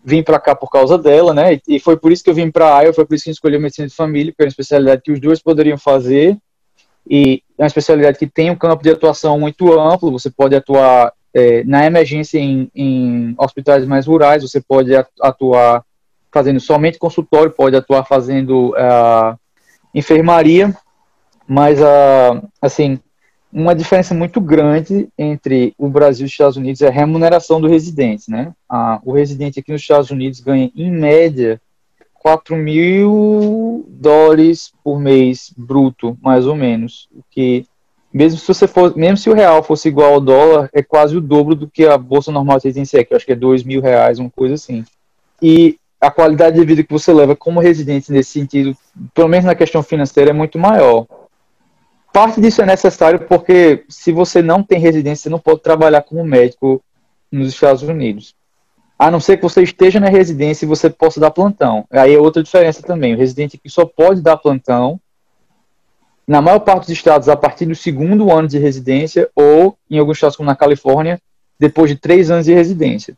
vim 0.03 0.23
para 0.23 0.39
cá 0.39 0.55
por 0.55 0.69
causa 0.69 0.97
dela, 0.97 1.33
né? 1.33 1.59
E 1.67 1.79
foi 1.79 1.97
por 1.97 2.11
isso 2.11 2.23
que 2.23 2.29
eu 2.29 2.33
vim 2.33 2.49
para 2.49 2.77
a 2.77 2.81
Iowa, 2.81 2.93
foi 2.93 3.05
por 3.05 3.15
isso 3.15 3.25
que 3.25 3.31
escolhi 3.31 3.59
medicina 3.59 3.87
de 3.87 3.95
família, 3.95 4.31
porque 4.31 4.43
é 4.43 4.45
uma 4.45 4.49
especialidade 4.49 5.01
que 5.01 5.11
os 5.11 5.19
dois 5.19 5.41
poderiam 5.41 5.77
fazer. 5.77 6.37
E 7.09 7.41
é 7.57 7.63
uma 7.63 7.67
especialidade 7.67 8.17
que 8.17 8.27
tem 8.27 8.51
um 8.51 8.55
campo 8.55 8.83
de 8.83 8.89
atuação 8.89 9.39
muito 9.39 9.71
amplo. 9.79 10.11
Você 10.11 10.29
pode 10.29 10.55
atuar 10.55 11.11
é, 11.33 11.63
na 11.63 11.85
emergência 11.85 12.39
em, 12.39 12.69
em, 12.73 13.35
hospitais 13.37 13.85
mais 13.85 14.05
rurais, 14.07 14.43
você 14.43 14.61
pode 14.61 14.91
atuar 15.21 15.83
fazendo 16.31 16.59
somente 16.59 16.99
consultório, 16.99 17.51
pode 17.51 17.75
atuar 17.75 18.05
fazendo 18.05 18.69
uh, 18.69 19.37
enfermaria, 19.93 20.75
mas 21.47 21.79
uh, 21.79 22.47
assim 22.61 22.99
uma 23.51 23.73
diferença 23.73 24.13
muito 24.13 24.39
grande 24.39 25.09
entre 25.17 25.73
o 25.77 25.89
Brasil 25.89 26.25
e 26.25 26.27
os 26.27 26.31
Estados 26.31 26.57
Unidos 26.57 26.81
é 26.81 26.87
a 26.87 26.91
remuneração 26.91 27.59
do 27.59 27.67
residente, 27.67 28.29
né? 28.29 28.53
O 29.03 29.11
residente 29.11 29.59
aqui 29.59 29.71
nos 29.71 29.81
Estados 29.81 30.11
Unidos 30.11 30.39
ganha, 30.39 30.71
em 30.75 30.91
média, 30.91 31.59
4 32.13 32.55
mil 32.55 33.85
dólares 33.87 34.71
por 34.83 34.99
mês 34.99 35.51
bruto, 35.57 36.17
mais 36.21 36.45
ou 36.45 36.55
menos. 36.55 37.07
O 37.11 37.23
que, 37.29 37.65
mesmo 38.13 38.39
se 38.39 38.47
você 38.47 38.67
for, 38.67 38.95
mesmo 38.95 39.17
se 39.17 39.29
o 39.29 39.33
real 39.33 39.63
fosse 39.63 39.87
igual 39.87 40.13
ao 40.13 40.21
dólar, 40.21 40.69
é 40.73 40.83
quase 40.83 41.17
o 41.17 41.21
dobro 41.21 41.55
do 41.55 41.67
que 41.67 41.85
a 41.85 41.97
bolsa 41.97 42.31
normal 42.31 42.59
de 42.59 42.65
residência 42.65 42.99
é, 42.99 43.03
que 43.03 43.13
eu 43.13 43.17
acho 43.17 43.25
que 43.25 43.31
é 43.31 43.35
2 43.35 43.63
mil 43.63 43.81
reais, 43.81 44.19
uma 44.19 44.29
coisa 44.29 44.53
assim. 44.53 44.83
E 45.41 45.79
a 45.99 46.11
qualidade 46.11 46.59
de 46.59 46.65
vida 46.65 46.83
que 46.83 46.93
você 46.93 47.11
leva 47.11 47.35
como 47.35 47.59
residente 47.59 48.11
nesse 48.11 48.31
sentido, 48.31 48.77
pelo 49.13 49.27
menos 49.27 49.45
na 49.45 49.55
questão 49.55 49.81
financeira, 49.81 50.29
é 50.29 50.33
muito 50.33 50.59
maior. 50.59 51.07
Parte 52.19 52.41
disso 52.41 52.61
é 52.61 52.65
necessário 52.65 53.21
porque 53.29 53.85
se 53.87 54.11
você 54.11 54.41
não 54.41 54.61
tem 54.61 54.77
residência, 54.77 55.23
você 55.23 55.29
não 55.29 55.39
pode 55.39 55.61
trabalhar 55.61 56.01
como 56.01 56.21
médico 56.21 56.83
nos 57.31 57.47
Estados 57.47 57.81
Unidos. 57.81 58.35
A 58.99 59.09
não 59.09 59.21
ser 59.21 59.37
que 59.37 59.43
você 59.43 59.63
esteja 59.63 60.01
na 60.01 60.09
residência 60.09 60.65
e 60.65 60.67
você 60.67 60.89
possa 60.89 61.17
dar 61.17 61.31
plantão. 61.31 61.85
Aí 61.89 62.13
é 62.13 62.19
outra 62.19 62.43
diferença 62.43 62.83
também. 62.83 63.15
O 63.15 63.17
residente 63.17 63.55
aqui 63.55 63.69
só 63.69 63.85
pode 63.85 64.19
dar 64.19 64.35
plantão 64.35 64.99
na 66.27 66.41
maior 66.41 66.59
parte 66.59 66.87
dos 66.87 66.89
estados 66.89 67.29
a 67.29 67.37
partir 67.37 67.65
do 67.65 67.73
segundo 67.73 68.29
ano 68.29 68.49
de 68.49 68.59
residência 68.59 69.29
ou, 69.33 69.77
em 69.89 69.97
alguns 69.97 70.17
estados 70.17 70.35
como 70.35 70.47
na 70.47 70.57
Califórnia, 70.57 71.21
depois 71.57 71.89
de 71.89 71.95
três 71.95 72.29
anos 72.29 72.47
de 72.47 72.53
residência. 72.53 73.17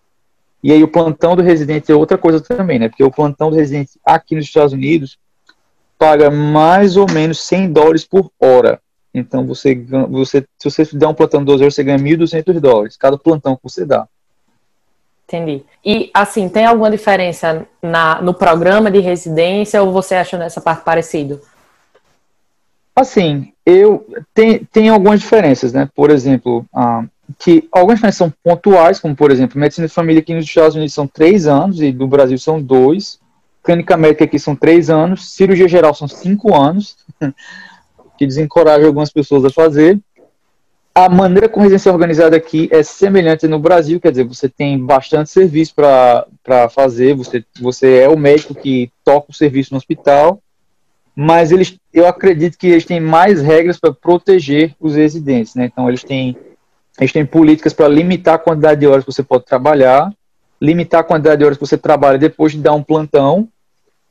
E 0.62 0.72
aí 0.72 0.84
o 0.84 0.88
plantão 0.88 1.36
do 1.36 1.42
residente 1.42 1.92
é 1.92 1.96
outra 1.96 2.20
coisa 2.20 2.40
também, 2.40 2.78
né? 2.78 2.88
Porque 2.88 3.04
o 3.04 3.10
plantão 3.10 3.50
do 3.50 3.56
residente 3.56 4.00
aqui 4.06 4.36
nos 4.36 4.46
Estados 4.46 4.74
Unidos 4.74 5.18
paga 5.98 6.30
mais 6.30 6.98
ou 6.98 7.12
menos 7.12 7.40
100 7.40 7.74
dólares 7.74 8.06
por 8.06 8.30
hora. 8.40 8.80
Então, 9.14 9.46
você, 9.46 9.76
você, 10.10 10.46
se 10.58 10.70
você 10.70 10.86
der 10.94 11.08
um 11.08 11.14
plantão 11.14 11.42
de 11.42 11.46
12 11.48 11.64
horas, 11.64 11.76
você 11.76 11.84
ganha 11.84 11.98
1.200 11.98 12.60
dólares, 12.60 12.98
cada 12.98 13.18
plantão 13.18 13.56
que 13.56 13.64
você 13.64 13.86
dá. 13.86 14.08
Entendi. 15.28 15.64
E, 15.84 16.10
assim, 16.14 16.50
tem 16.50 16.66
alguma 16.66 16.90
diferença 16.90 17.66
na, 17.82 18.22
no 18.22 18.34
programa 18.34 18.92
de 18.92 19.00
residência 19.00 19.82
ou 19.82 19.92
você 19.92 20.16
acha 20.16 20.38
nessa 20.38 20.60
parte 20.60 20.84
parecido? 20.84 21.42
Assim, 22.96 23.54
eu 23.66 24.06
tem, 24.34 24.66
tem 24.66 24.90
algumas 24.90 25.22
diferenças, 25.22 25.72
né? 25.72 25.90
Por 25.96 26.10
exemplo, 26.10 26.66
ah, 26.74 27.06
que 27.40 27.68
algumas 27.72 27.98
diferenças 27.98 28.18
são 28.18 28.34
pontuais, 28.44 29.00
como 29.00 29.16
por 29.16 29.32
exemplo, 29.32 29.60
medicina 29.60 29.88
de 29.88 29.94
família 29.94 30.22
aqui 30.22 30.34
nos 30.34 30.46
Estados 30.46 30.76
Unidos 30.76 30.94
são 30.94 31.08
três 31.08 31.48
anos 31.48 31.80
e 31.82 31.94
no 31.94 32.08
Brasil 32.08 32.38
são 32.38 32.62
dois 32.62 33.22
clínica 33.64 33.96
médica 33.96 34.26
aqui 34.26 34.40
são 34.40 34.56
três 34.56 34.90
anos, 34.90 35.32
cirurgia 35.34 35.68
geral 35.68 35.94
são 35.94 36.08
cinco 36.08 36.56
anos, 36.56 36.98
que 38.22 38.28
desencoraja 38.28 38.86
algumas 38.86 39.12
pessoas 39.12 39.44
a 39.44 39.50
fazer. 39.50 40.00
A 40.94 41.10
maneira 41.10 41.50
como 41.50 41.62
a 41.62 41.64
residência 41.64 41.90
é 41.90 41.92
organizada 41.92 42.38
aqui 42.38 42.70
é 42.72 42.84
semelhante 42.84 43.48
no 43.48 43.58
Brasil, 43.58 44.00
quer 44.00 44.12
dizer, 44.12 44.26
você 44.26 44.48
tem 44.48 44.78
bastante 44.78 45.32
serviço 45.32 45.74
para 45.74 46.70
fazer, 46.70 47.16
você, 47.16 47.44
você 47.60 47.98
é 47.98 48.08
o 48.08 48.16
médico 48.16 48.54
que 48.54 48.92
toca 49.04 49.32
o 49.32 49.34
serviço 49.34 49.74
no 49.74 49.78
hospital, 49.78 50.40
mas 51.16 51.52
eles, 51.52 51.76
eu 51.92 52.06
acredito 52.06 52.60
que 52.60 52.68
eles 52.68 52.86
têm 52.86 53.00
mais 53.00 53.42
regras 53.42 53.80
para 53.80 53.92
proteger 53.92 54.76
os 54.80 54.94
residentes, 54.94 55.56
né? 55.56 55.66
Então 55.66 55.90
eles 55.90 56.04
têm, 56.04 56.38
eles 57.00 57.12
têm 57.12 57.26
políticas 57.26 57.74
para 57.74 57.88
limitar 57.88 58.36
a 58.36 58.40
quantidade 58.40 58.82
de 58.82 58.86
horas 58.86 59.04
que 59.04 59.12
você 59.12 59.24
pode 59.24 59.46
trabalhar, 59.46 60.14
limitar 60.62 61.02
a 61.02 61.04
quantidade 61.04 61.40
de 61.40 61.46
horas 61.46 61.58
que 61.58 61.66
você 61.66 61.78
trabalha 61.78 62.20
depois 62.20 62.52
de 62.52 62.60
dar 62.60 62.74
um 62.74 62.84
plantão. 62.84 63.50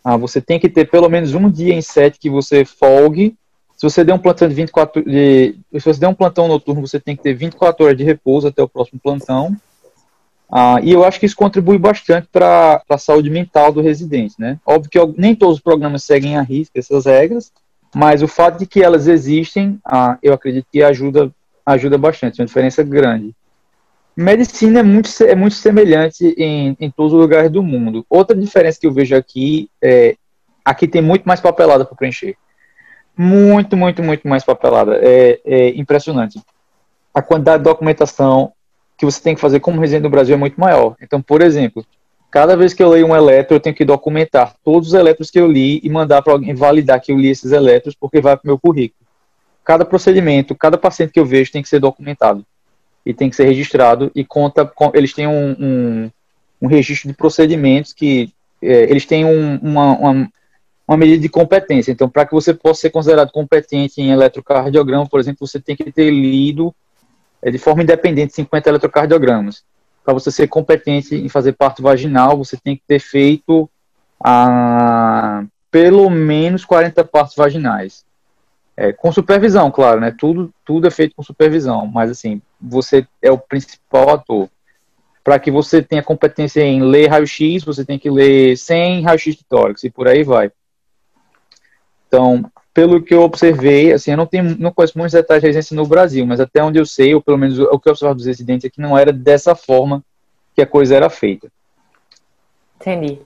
Ah, 0.03 0.17
você 0.17 0.41
tem 0.41 0.59
que 0.59 0.69
ter 0.69 0.91
pelo 0.91 1.09
menos 1.09 1.33
um 1.33 1.49
dia 1.49 1.75
em 1.75 1.83
sete 1.83 2.19
que 2.19 2.29
você 2.29 2.65
folgue. 2.65 3.37
Se 3.81 3.85
você 3.85 4.05
der 4.05 4.13
um 4.13 4.19
plantão 4.19 4.47
de 4.47 4.55
24 4.55 5.03
de, 5.03 5.55
se 5.73 5.87
você 5.87 5.99
der 5.99 6.09
um 6.09 6.13
plantão 6.13 6.47
noturno, 6.47 6.87
você 6.87 7.01
tem 7.01 7.17
que 7.17 7.23
ter 7.23 7.33
24 7.33 7.83
horas 7.83 7.97
de 7.97 8.05
repouso 8.05 8.47
até 8.47 8.63
o 8.63 8.69
próximo 8.69 9.01
plantão. 9.03 9.57
Ah, 10.53 10.79
e 10.83 10.93
eu 10.93 11.03
acho 11.03 11.19
que 11.19 11.25
isso 11.25 11.35
contribui 11.35 11.79
bastante 11.79 12.29
para 12.31 12.83
a 12.87 12.99
saúde 12.99 13.31
mental 13.31 13.73
do 13.73 13.81
residente, 13.81 14.35
né? 14.39 14.59
Óbvio 14.67 14.91
que 14.91 15.19
nem 15.19 15.35
todos 15.35 15.57
os 15.57 15.63
programas 15.63 16.05
seguem 16.05 16.37
a 16.37 16.43
risca 16.43 16.79
essas 16.79 17.07
regras, 17.07 17.51
Mas 17.95 18.23
o 18.23 18.29
fato 18.29 18.59
de 18.59 18.67
que 18.67 18.83
elas 18.83 19.09
existem, 19.09 19.81
ah, 19.83 20.19
eu 20.23 20.35
acredito 20.35 20.67
que 20.71 20.83
ajuda, 20.83 21.33
ajuda 21.65 21.97
bastante, 21.97 22.39
é 22.39 22.43
uma 22.43 22.49
diferença 22.49 22.83
grande. 22.83 23.35
Medicina 24.15 24.81
é 24.81 24.83
muito, 24.83 25.09
é 25.23 25.35
muito 25.35 25.55
semelhante 25.55 26.35
em, 26.37 26.77
em 26.79 26.91
todos 26.91 27.15
os 27.15 27.19
lugares 27.19 27.51
do 27.51 27.63
mundo. 27.63 28.05
Outra 28.11 28.37
diferença 28.37 28.79
que 28.79 28.87
eu 28.87 28.93
vejo 28.93 29.17
aqui 29.17 29.71
é 29.83 30.17
aqui 30.63 30.87
tem 30.87 31.01
muito 31.01 31.25
mais 31.25 31.41
papelada 31.41 31.87
para 31.87 31.97
preencher. 31.97 32.37
Muito, 33.23 33.77
muito, 33.77 34.03
muito 34.03 34.27
mais 34.27 34.43
papelada. 34.43 34.99
É, 35.03 35.39
é, 35.45 35.69
impressionante. 35.79 36.41
A 37.13 37.21
quantidade 37.21 37.59
de 37.59 37.69
documentação 37.69 38.51
que 38.97 39.05
você 39.05 39.21
tem 39.21 39.35
que 39.35 39.41
fazer 39.43 39.61
como 39.61 39.79
residente 39.79 40.05
do 40.05 40.09
Brasil 40.09 40.35
é 40.35 40.39
muito 40.39 40.59
maior. 40.59 40.97
Então, 41.03 41.21
por 41.21 41.43
exemplo, 41.43 41.85
cada 42.31 42.57
vez 42.57 42.73
que 42.73 42.83
eu 42.83 42.89
leio 42.89 43.07
um 43.07 43.15
eletro, 43.15 43.55
eu 43.55 43.61
tenho 43.61 43.77
que 43.77 43.85
documentar 43.85 44.55
todos 44.65 44.89
os 44.89 44.95
eletros 44.95 45.31
que 45.31 45.39
eu 45.39 45.47
li 45.47 45.83
e 45.85 45.91
mandar 45.91 46.23
para 46.23 46.33
alguém 46.33 46.55
validar 46.55 46.99
que 46.99 47.13
eu 47.13 47.19
li 47.19 47.29
esses 47.29 47.53
eletros, 47.53 47.95
porque 47.95 48.23
vai 48.23 48.39
para 48.39 48.45
o 48.45 48.47
meu 48.47 48.59
currículo. 48.59 49.07
Cada 49.63 49.85
procedimento, 49.85 50.55
cada 50.55 50.79
paciente 50.79 51.13
que 51.13 51.21
eu 51.21 51.27
vejo 51.27 51.53
tem 51.53 51.61
que 51.61 51.69
ser 51.69 51.79
documentado 51.79 52.43
e 53.05 53.13
tem 53.13 53.29
que 53.29 53.37
ser 53.37 53.45
registrado 53.45 54.11
e 54.15 54.25
conta. 54.25 54.65
Com, 54.65 54.93
eles 54.95 55.13
têm 55.13 55.27
um, 55.27 55.51
um, 55.61 56.11
um, 56.63 56.67
registro 56.67 57.11
de 57.11 57.15
procedimentos 57.15 57.93
que 57.93 58.33
é, 58.63 58.85
eles 58.85 59.05
têm 59.05 59.27
um, 59.27 59.57
uma, 59.57 59.99
uma, 59.99 60.33
uma, 60.91 60.97
medida 60.97 61.23
de 61.23 61.29
competência. 61.29 61.93
Então, 61.93 62.09
para 62.09 62.27
que 62.27 62.33
você 62.33 62.53
possa 62.53 62.81
ser 62.81 62.91
considerado 62.91 63.31
competente 63.31 64.01
em 64.01 64.11
eletrocardiograma, 64.11 65.07
por 65.09 65.21
exemplo, 65.21 65.47
você 65.47 65.61
tem 65.61 65.77
que 65.77 65.93
ter 65.93 66.11
lido 66.11 66.75
é, 67.41 67.51
de 67.51 67.59
forma 67.59 67.83
independente 67.83 68.35
50 68.35 68.69
eletrocardiogramas. 68.69 69.63
Para 70.05 70.15
você 70.15 70.31
ser 70.33 70.49
competente 70.49 71.15
em 71.15 71.29
fazer 71.29 71.53
parto 71.53 71.83
vaginal, 71.83 72.37
você 72.37 72.57
tem 72.57 72.77
que 72.77 72.83
ter 72.87 72.99
feito 72.99 73.71
pelo 75.71 76.11
menos 76.11 76.65
40 76.65 77.05
partos 77.05 77.37
vaginais. 77.37 78.05
É, 78.77 78.93
com 78.93 79.13
supervisão, 79.13 79.71
claro, 79.71 80.01
né? 80.01 80.15
Tudo, 80.17 80.53
tudo 80.65 80.89
é 80.89 80.91
feito 80.91 81.15
com 81.15 81.23
supervisão, 81.23 81.87
mas 81.87 82.11
assim, 82.11 82.41
você 82.61 83.07
é 83.23 83.31
o 83.31 83.39
principal 83.39 84.11
ator. 84.11 84.49
Para 85.23 85.39
que 85.39 85.51
você 85.51 85.83
tenha 85.83 86.03
competência 86.03 86.63
em 86.63 86.83
ler 86.83 87.09
raio-x, 87.09 87.63
você 87.63 87.85
tem 87.85 87.99
que 87.99 88.11
ler 88.11 88.57
100 88.57 89.03
raio-x 89.03 89.37
de 89.37 89.45
tórax 89.45 89.85
e 89.85 89.91
por 89.91 90.09
aí 90.09 90.25
vai. 90.25 90.51
Então, 92.11 92.45
pelo 92.75 93.01
que 93.01 93.15
eu 93.15 93.23
observei, 93.23 93.93
assim, 93.93 94.11
eu 94.11 94.17
não 94.17 94.27
tenho, 94.27 94.57
não 94.59 94.73
conheço 94.73 94.99
muitos 94.99 95.13
detalhes 95.13 95.43
de 95.43 95.47
residência 95.47 95.77
no 95.77 95.87
Brasil, 95.87 96.27
mas 96.27 96.41
até 96.41 96.63
onde 96.63 96.77
eu 96.77 96.85
sei, 96.85 97.15
ou 97.15 97.23
pelo 97.23 97.39
menos 97.39 97.57
o 97.57 97.79
que 97.79 97.89
eu 97.89 97.93
observo 97.93 98.17
dos 98.17 98.27
residentes 98.27 98.65
é 98.65 98.69
que 98.69 98.81
não 98.81 98.99
era 98.99 99.13
dessa 99.13 99.55
forma 99.55 100.03
que 100.57 100.61
a 100.61 100.67
coisa 100.67 100.97
era 100.97 101.09
feita. 101.09 101.49
Entendi. 102.81 103.21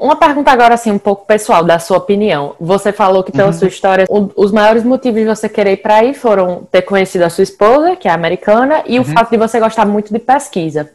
Uma 0.00 0.16
pergunta 0.16 0.50
agora, 0.50 0.74
assim, 0.74 0.92
um 0.92 0.98
pouco 0.98 1.26
pessoal, 1.26 1.64
da 1.64 1.78
sua 1.78 1.98
opinião. 1.98 2.54
Você 2.60 2.92
falou 2.92 3.24
que 3.24 3.32
pela 3.32 3.48
uhum. 3.48 3.52
sua 3.52 3.68
história, 3.68 4.06
os 4.08 4.52
maiores 4.52 4.84
motivos 4.84 5.20
de 5.20 5.26
você 5.26 5.48
querer 5.48 5.72
ir 5.72 5.76
para 5.78 5.96
aí 5.96 6.14
foram 6.14 6.68
ter 6.70 6.82
conhecido 6.82 7.22
a 7.22 7.30
sua 7.30 7.42
esposa, 7.42 7.96
que 7.96 8.06
é 8.06 8.10
americana, 8.10 8.82
e 8.86 8.98
uhum. 8.98 9.02
o 9.02 9.04
fato 9.04 9.30
de 9.30 9.36
você 9.36 9.58
gostar 9.58 9.86
muito 9.86 10.12
de 10.12 10.18
pesquisa. 10.18 10.90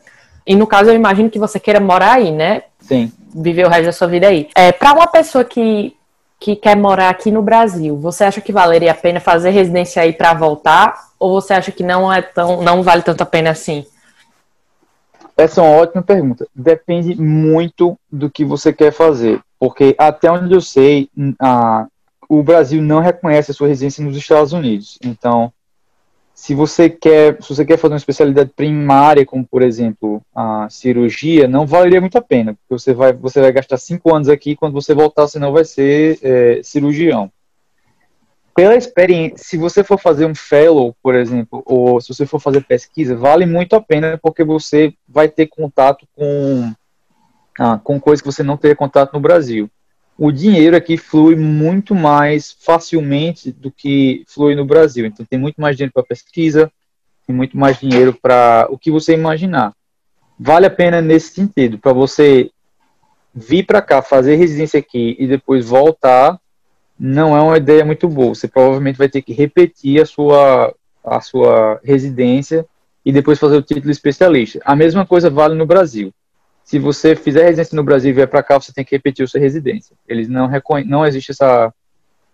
E 0.46 0.56
no 0.56 0.68
caso, 0.68 0.90
eu 0.90 0.96
imagino 0.96 1.30
que 1.30 1.40
você 1.40 1.60
queira 1.60 1.80
morar 1.80 2.14
aí, 2.14 2.32
né? 2.32 2.64
Sim. 2.82 3.12
Viver 3.34 3.66
o 3.66 3.70
resto 3.70 3.86
da 3.86 3.92
sua 3.92 4.08
vida 4.08 4.28
aí. 4.28 4.50
É, 4.56 4.72
para 4.72 4.94
uma 4.94 5.08
pessoa 5.08 5.44
que, 5.46 5.96
que 6.40 6.56
quer 6.56 6.76
morar 6.76 7.10
aqui 7.10 7.32
no 7.32 7.42
Brasil, 7.42 7.98
você 7.98 8.24
acha 8.24 8.40
que 8.40 8.54
valeria 8.54 8.92
a 8.92 8.96
pena 8.96 9.20
fazer 9.20 9.50
residência 9.50 10.02
aí 10.02 10.14
para 10.14 10.34
voltar? 10.34 11.10
Ou 11.20 11.42
você 11.42 11.54
acha 11.54 11.72
que 11.72 11.84
não 11.84 12.12
é 12.12 12.22
tão, 12.22 12.62
não 12.62 12.82
vale 12.82 13.02
tanto 13.02 13.22
a 13.22 13.26
pena 13.26 13.50
assim? 13.50 13.86
Essa 15.36 15.62
é 15.62 15.64
uma 15.64 15.78
ótima 15.78 16.02
pergunta. 16.02 16.48
Depende 16.56 17.20
muito 17.20 17.98
do 18.12 18.30
que 18.30 18.46
você 18.46 18.72
quer 18.72 18.92
fazer, 18.92 19.42
porque 19.60 19.96
até 19.98 20.32
onde 20.32 20.54
eu 20.54 20.62
sei, 20.62 21.10
a, 21.40 21.88
o 22.30 22.42
Brasil 22.42 22.82
não 22.82 23.00
reconhece 23.00 23.52
a 23.52 23.54
sua 23.54 23.68
residência 23.68 24.04
nos 24.04 24.16
Estados 24.16 24.54
Unidos. 24.54 24.98
Então, 25.04 25.52
se 26.40 26.56
você 26.56 26.90
quer, 26.90 27.38
se 27.44 27.54
você 27.54 27.66
quer 27.66 27.78
fazer 27.78 27.96
uma 27.96 27.98
especialidade 27.98 28.52
primária, 28.56 29.26
como 29.26 29.46
por 29.46 29.62
exemplo 29.62 30.22
a 30.34 30.70
cirurgia, 30.70 31.50
não 31.50 31.68
valeria 31.68 32.00
muito 32.00 32.18
a 32.18 32.22
pena, 32.22 32.54
porque 32.54 32.82
você 32.82 32.94
vai, 32.94 33.12
você 33.12 33.42
vai 33.42 33.52
gastar 33.52 33.76
cinco 33.76 34.16
anos 34.16 34.30
aqui, 34.30 34.56
quando 34.56 34.72
você 34.72 34.94
voltar, 34.94 35.28
você 35.28 35.38
não 35.38 35.52
vai 35.52 35.66
ser 35.66 36.18
é, 36.24 36.62
cirurgião 36.64 37.30
pela 38.56 38.76
experiência, 38.76 39.38
se 39.38 39.58
você 39.58 39.84
for 39.84 40.00
fazer 40.00 40.26
um 40.26 40.34
fellow, 40.34 40.96
por 41.04 41.14
exemplo, 41.14 41.62
ou 41.66 42.00
se 42.00 42.14
você 42.14 42.26
for 42.26 42.40
fazer 42.40 42.64
pesquisa, 42.64 43.18
vale 43.18 43.46
muito 43.46 43.76
a 43.76 43.82
pena 43.82 44.18
porque 44.18 44.44
você 44.44 44.94
vai 45.08 45.28
ter 45.28 45.48
contato 45.48 46.08
com, 46.16 46.72
ah, 47.60 47.78
com 47.84 48.00
coisas 48.00 48.22
que 48.22 48.32
você 48.32 48.44
não 48.44 48.56
teria 48.56 48.78
contato 48.78 49.12
no 49.12 49.20
Brasil. 49.20 49.70
O 50.22 50.34
dinheiro 50.34 50.76
aqui 50.76 50.98
flui 50.98 51.34
muito 51.38 51.96
mais 51.96 52.52
facilmente 52.52 53.54
do 53.54 53.72
que 53.72 54.26
flui 54.28 54.54
no 54.54 54.66
Brasil. 54.66 55.06
Então 55.06 55.26
tem 55.26 55.40
muito 55.40 55.62
mais 55.62 55.78
dinheiro 55.78 55.94
para 55.94 56.04
pesquisa, 56.04 56.70
tem 57.26 57.34
muito 57.34 57.58
mais 57.58 57.80
dinheiro 57.80 58.14
para 58.14 58.68
o 58.70 58.78
que 58.78 58.92
você 58.92 59.14
imaginar. 59.14 59.74
Vale 60.38 60.66
a 60.66 60.70
pena 60.70 61.02
nesse 61.02 61.34
sentido, 61.34 61.80
para 61.80 61.94
você 61.94 62.52
vir 63.34 63.66
para 63.66 63.82
cá, 63.82 64.02
fazer 64.02 64.36
residência 64.36 64.78
aqui 64.78 65.16
e 65.18 65.26
depois 65.26 65.66
voltar 65.66 66.38
não 67.00 67.34
é 67.34 67.42
uma 67.42 67.56
ideia 67.56 67.86
muito 67.86 68.10
boa. 68.10 68.36
Você 68.36 68.50
provavelmente 68.50 68.98
vai 68.98 69.08
ter 69.08 69.22
que 69.22 69.32
repetir 69.32 70.02
a 70.02 70.06
sua, 70.06 70.76
a 71.02 71.22
sua 71.22 71.80
residência 71.82 72.66
e 73.06 73.14
depois 73.14 73.40
fazer 73.40 73.56
o 73.56 73.62
título 73.62 73.90
especialista. 73.90 74.60
A 74.66 74.76
mesma 74.76 75.06
coisa 75.06 75.30
vale 75.30 75.56
no 75.56 75.66
Brasil. 75.66 76.14
Se 76.70 76.78
você 76.78 77.16
fizer 77.16 77.46
residência 77.46 77.76
no 77.76 77.84
Brasil 77.84 78.12
e 78.12 78.14
vier 78.14 78.28
para 78.28 78.44
cá, 78.44 78.60
você 78.60 78.72
tem 78.72 78.86
que 78.86 78.96
repetir 78.96 79.26
a 79.26 79.28
sua 79.28 79.40
residência. 79.40 79.96
Eles 80.08 80.30
não 80.30 80.48
não 80.86 81.04
existe 81.04 81.32
essa, 81.32 81.74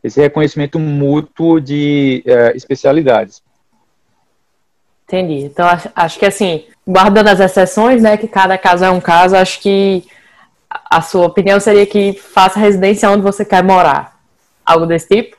esse 0.04 0.20
reconhecimento 0.20 0.78
mútuo 0.78 1.62
de 1.62 2.22
é, 2.26 2.52
especialidades. 2.54 3.42
Entendi. 5.06 5.46
Então 5.46 5.66
acho, 5.66 5.90
acho 5.96 6.20
que 6.20 6.26
assim, 6.26 6.66
guardando 6.86 7.30
as 7.30 7.40
exceções, 7.40 8.02
né, 8.02 8.18
que 8.18 8.28
cada 8.28 8.58
caso 8.58 8.84
é 8.84 8.92
um 8.92 9.00
caso, 9.00 9.38
acho 9.38 9.62
que 9.62 10.06
a 10.70 11.02
sua 11.02 11.28
opinião 11.28 11.58
seria 11.58 11.86
que 11.86 12.12
faça 12.12 12.60
residência 12.60 13.10
onde 13.10 13.24
você 13.24 13.46
quer 13.46 13.64
morar. 13.64 14.20
Algo 14.66 14.86
desse 14.86 15.08
tipo? 15.08 15.38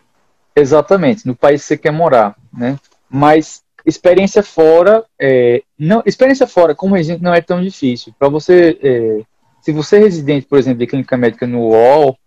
Exatamente, 0.57 1.27
no 1.27 1.37
país 1.37 1.61
que 1.61 1.67
você 1.67 1.77
quer 1.77 1.93
morar, 1.93 2.35
né? 2.51 2.79
Mas 3.11 3.63
experiência 3.87 4.43
fora, 4.43 5.05
é, 5.19 5.63
não, 5.79 6.03
experiência 6.05 6.47
fora 6.47 6.75
como 6.75 6.97
residente 6.97 7.23
não 7.23 7.33
é 7.33 7.41
tão 7.41 7.63
difícil. 7.63 8.13
Para 8.19 8.29
você, 8.29 8.77
é, 8.83 9.21
se 9.63 9.73
você 9.73 9.97
é 9.97 10.01
residente, 10.01 10.47
por 10.47 10.59
exemplo, 10.59 10.81
de 10.81 10.87
clínica 10.89 11.17
médica 11.17 11.47
no 11.47 11.61
UOL, 11.61 12.19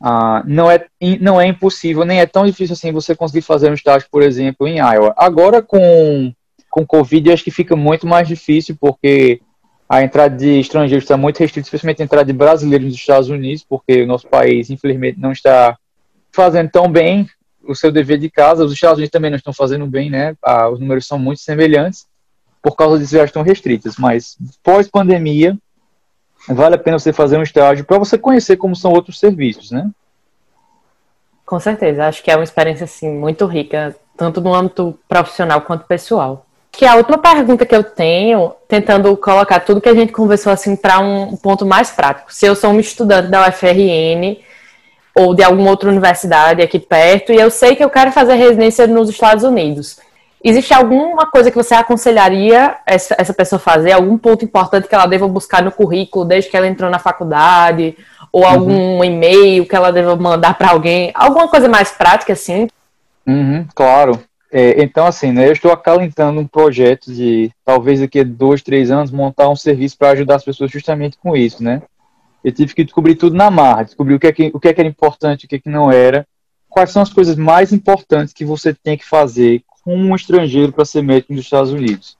ah, 0.00 0.42
não, 0.46 0.70
é, 0.70 0.86
não 1.20 1.40
é 1.40 1.46
impossível, 1.46 2.04
nem 2.04 2.20
é 2.20 2.26
tão 2.26 2.46
difícil 2.46 2.72
assim 2.72 2.92
você 2.92 3.14
conseguir 3.14 3.42
fazer 3.42 3.70
um 3.70 3.74
estágio, 3.74 4.08
por 4.10 4.22
exemplo, 4.22 4.66
em 4.66 4.78
Iowa. 4.78 5.14
Agora, 5.18 5.60
com, 5.60 6.32
com 6.70 6.86
Covid, 6.86 7.30
acho 7.30 7.44
que 7.44 7.50
fica 7.50 7.76
muito 7.76 8.06
mais 8.06 8.26
difícil, 8.26 8.76
porque 8.80 9.40
a 9.88 10.02
entrada 10.02 10.34
de 10.34 10.60
estrangeiros 10.60 11.04
está 11.04 11.16
muito 11.16 11.38
restrita, 11.38 11.66
especialmente 11.66 12.00
a 12.00 12.04
entrada 12.04 12.24
de 12.24 12.32
brasileiros 12.32 12.86
nos 12.86 12.96
Estados 12.96 13.28
Unidos, 13.28 13.64
porque 13.68 14.02
o 14.02 14.06
nosso 14.06 14.26
país, 14.26 14.70
infelizmente, 14.70 15.20
não 15.20 15.32
está 15.32 15.76
fazendo 16.32 16.70
tão 16.70 16.90
bem 16.90 17.26
o 17.68 17.74
seu 17.74 17.90
dever 17.90 18.18
de 18.18 18.30
casa. 18.30 18.64
Os 18.64 18.72
Estados 18.72 18.98
Unidos 18.98 19.10
também 19.10 19.30
não 19.30 19.36
estão 19.36 19.52
fazendo 19.52 19.86
bem, 19.86 20.10
né? 20.10 20.34
Ah, 20.42 20.68
os 20.68 20.80
números 20.80 21.06
são 21.06 21.18
muito 21.18 21.40
semelhantes 21.40 22.06
por 22.62 22.74
causa 22.74 22.98
de 22.98 23.04
viagens 23.04 23.32
tão 23.32 23.42
restritas. 23.42 23.96
Mas 23.96 24.36
pós-pandemia, 24.62 25.56
vale 26.48 26.74
a 26.74 26.78
pena 26.78 26.98
você 26.98 27.12
fazer 27.12 27.36
um 27.38 27.42
estágio 27.42 27.84
para 27.84 27.98
você 27.98 28.18
conhecer 28.18 28.56
como 28.56 28.74
são 28.74 28.92
outros 28.92 29.18
serviços, 29.18 29.70
né? 29.70 29.90
Com 31.44 31.60
certeza, 31.60 32.06
acho 32.06 32.24
que 32.24 32.30
é 32.30 32.36
uma 32.36 32.42
experiência 32.42 32.84
assim 32.84 33.08
muito 33.08 33.46
rica, 33.46 33.94
tanto 34.16 34.40
no 34.40 34.52
âmbito 34.52 34.98
profissional 35.08 35.60
quanto 35.60 35.86
pessoal. 35.86 36.44
Que 36.72 36.84
a 36.84 36.96
última 36.96 37.18
pergunta 37.18 37.64
que 37.64 37.74
eu 37.74 37.84
tenho, 37.84 38.52
tentando 38.66 39.16
colocar 39.16 39.60
tudo 39.60 39.80
que 39.80 39.88
a 39.88 39.94
gente 39.94 40.12
conversou 40.12 40.52
assim 40.52 40.74
para 40.74 40.98
um 40.98 41.36
ponto 41.36 41.64
mais 41.64 41.90
prático. 41.90 42.34
Se 42.34 42.46
eu 42.46 42.56
sou 42.56 42.70
uma 42.70 42.80
estudante 42.80 43.28
da 43.28 43.48
UFRN 43.48 44.38
ou 45.18 45.34
de 45.34 45.42
alguma 45.42 45.70
outra 45.70 45.88
universidade 45.88 46.60
aqui 46.60 46.78
perto 46.78 47.32
e 47.32 47.36
eu 47.36 47.50
sei 47.50 47.74
que 47.74 47.82
eu 47.82 47.88
quero 47.88 48.12
fazer 48.12 48.34
residência 48.34 48.86
nos 48.86 49.08
Estados 49.08 49.44
Unidos. 49.44 49.98
Existe 50.44 50.74
alguma 50.74 51.30
coisa 51.30 51.50
que 51.50 51.56
você 51.56 51.74
aconselharia 51.74 52.76
essa, 52.86 53.16
essa 53.18 53.32
pessoa 53.32 53.58
fazer? 53.58 53.92
Algum 53.92 54.18
ponto 54.18 54.44
importante 54.44 54.86
que 54.86 54.94
ela 54.94 55.06
deva 55.06 55.26
buscar 55.26 55.62
no 55.62 55.72
currículo 55.72 56.24
desde 56.24 56.50
que 56.50 56.56
ela 56.56 56.68
entrou 56.68 56.90
na 56.90 56.98
faculdade? 56.98 57.96
Ou 58.30 58.42
uhum. 58.42 58.48
algum 58.48 59.04
e-mail 59.04 59.66
que 59.66 59.74
ela 59.74 59.90
deva 59.90 60.14
mandar 60.14 60.56
para 60.56 60.70
alguém? 60.70 61.10
Alguma 61.14 61.48
coisa 61.48 61.68
mais 61.68 61.90
prática 61.90 62.34
assim? 62.34 62.68
Uhum, 63.26 63.66
claro. 63.74 64.20
É, 64.52 64.82
então, 64.82 65.06
assim, 65.06 65.32
né, 65.32 65.48
eu 65.48 65.52
estou 65.52 65.72
acalentando 65.72 66.40
um 66.40 66.46
projeto 66.46 67.12
de, 67.12 67.50
talvez 67.64 68.00
daqui 68.00 68.20
a 68.20 68.24
dois, 68.24 68.62
três 68.62 68.90
anos, 68.90 69.10
montar 69.10 69.48
um 69.48 69.56
serviço 69.56 69.98
para 69.98 70.10
ajudar 70.10 70.36
as 70.36 70.44
pessoas 70.44 70.70
justamente 70.70 71.16
com 71.16 71.34
isso, 71.34 71.64
né? 71.64 71.82
Eu 72.46 72.52
tive 72.52 72.76
que 72.76 72.84
descobrir 72.84 73.16
tudo 73.16 73.34
na 73.34 73.50
marra, 73.50 73.82
descobrir 73.82 74.14
o 74.14 74.20
que, 74.20 74.28
é 74.28 74.32
que, 74.32 74.52
o 74.54 74.60
que, 74.60 74.68
é 74.68 74.72
que 74.72 74.80
era 74.80 74.88
importante, 74.88 75.46
o 75.46 75.48
que, 75.48 75.56
é 75.56 75.58
que 75.58 75.68
não 75.68 75.90
era, 75.90 76.24
quais 76.68 76.92
são 76.92 77.02
as 77.02 77.12
coisas 77.12 77.34
mais 77.34 77.72
importantes 77.72 78.32
que 78.32 78.44
você 78.44 78.72
tem 78.72 78.96
que 78.96 79.04
fazer 79.04 79.64
com 79.82 79.96
um 79.96 80.14
estrangeiro 80.14 80.70
para 80.70 80.84
ser 80.84 81.02
médico 81.02 81.32
nos 81.32 81.42
Estados 81.42 81.72
Unidos. 81.72 82.16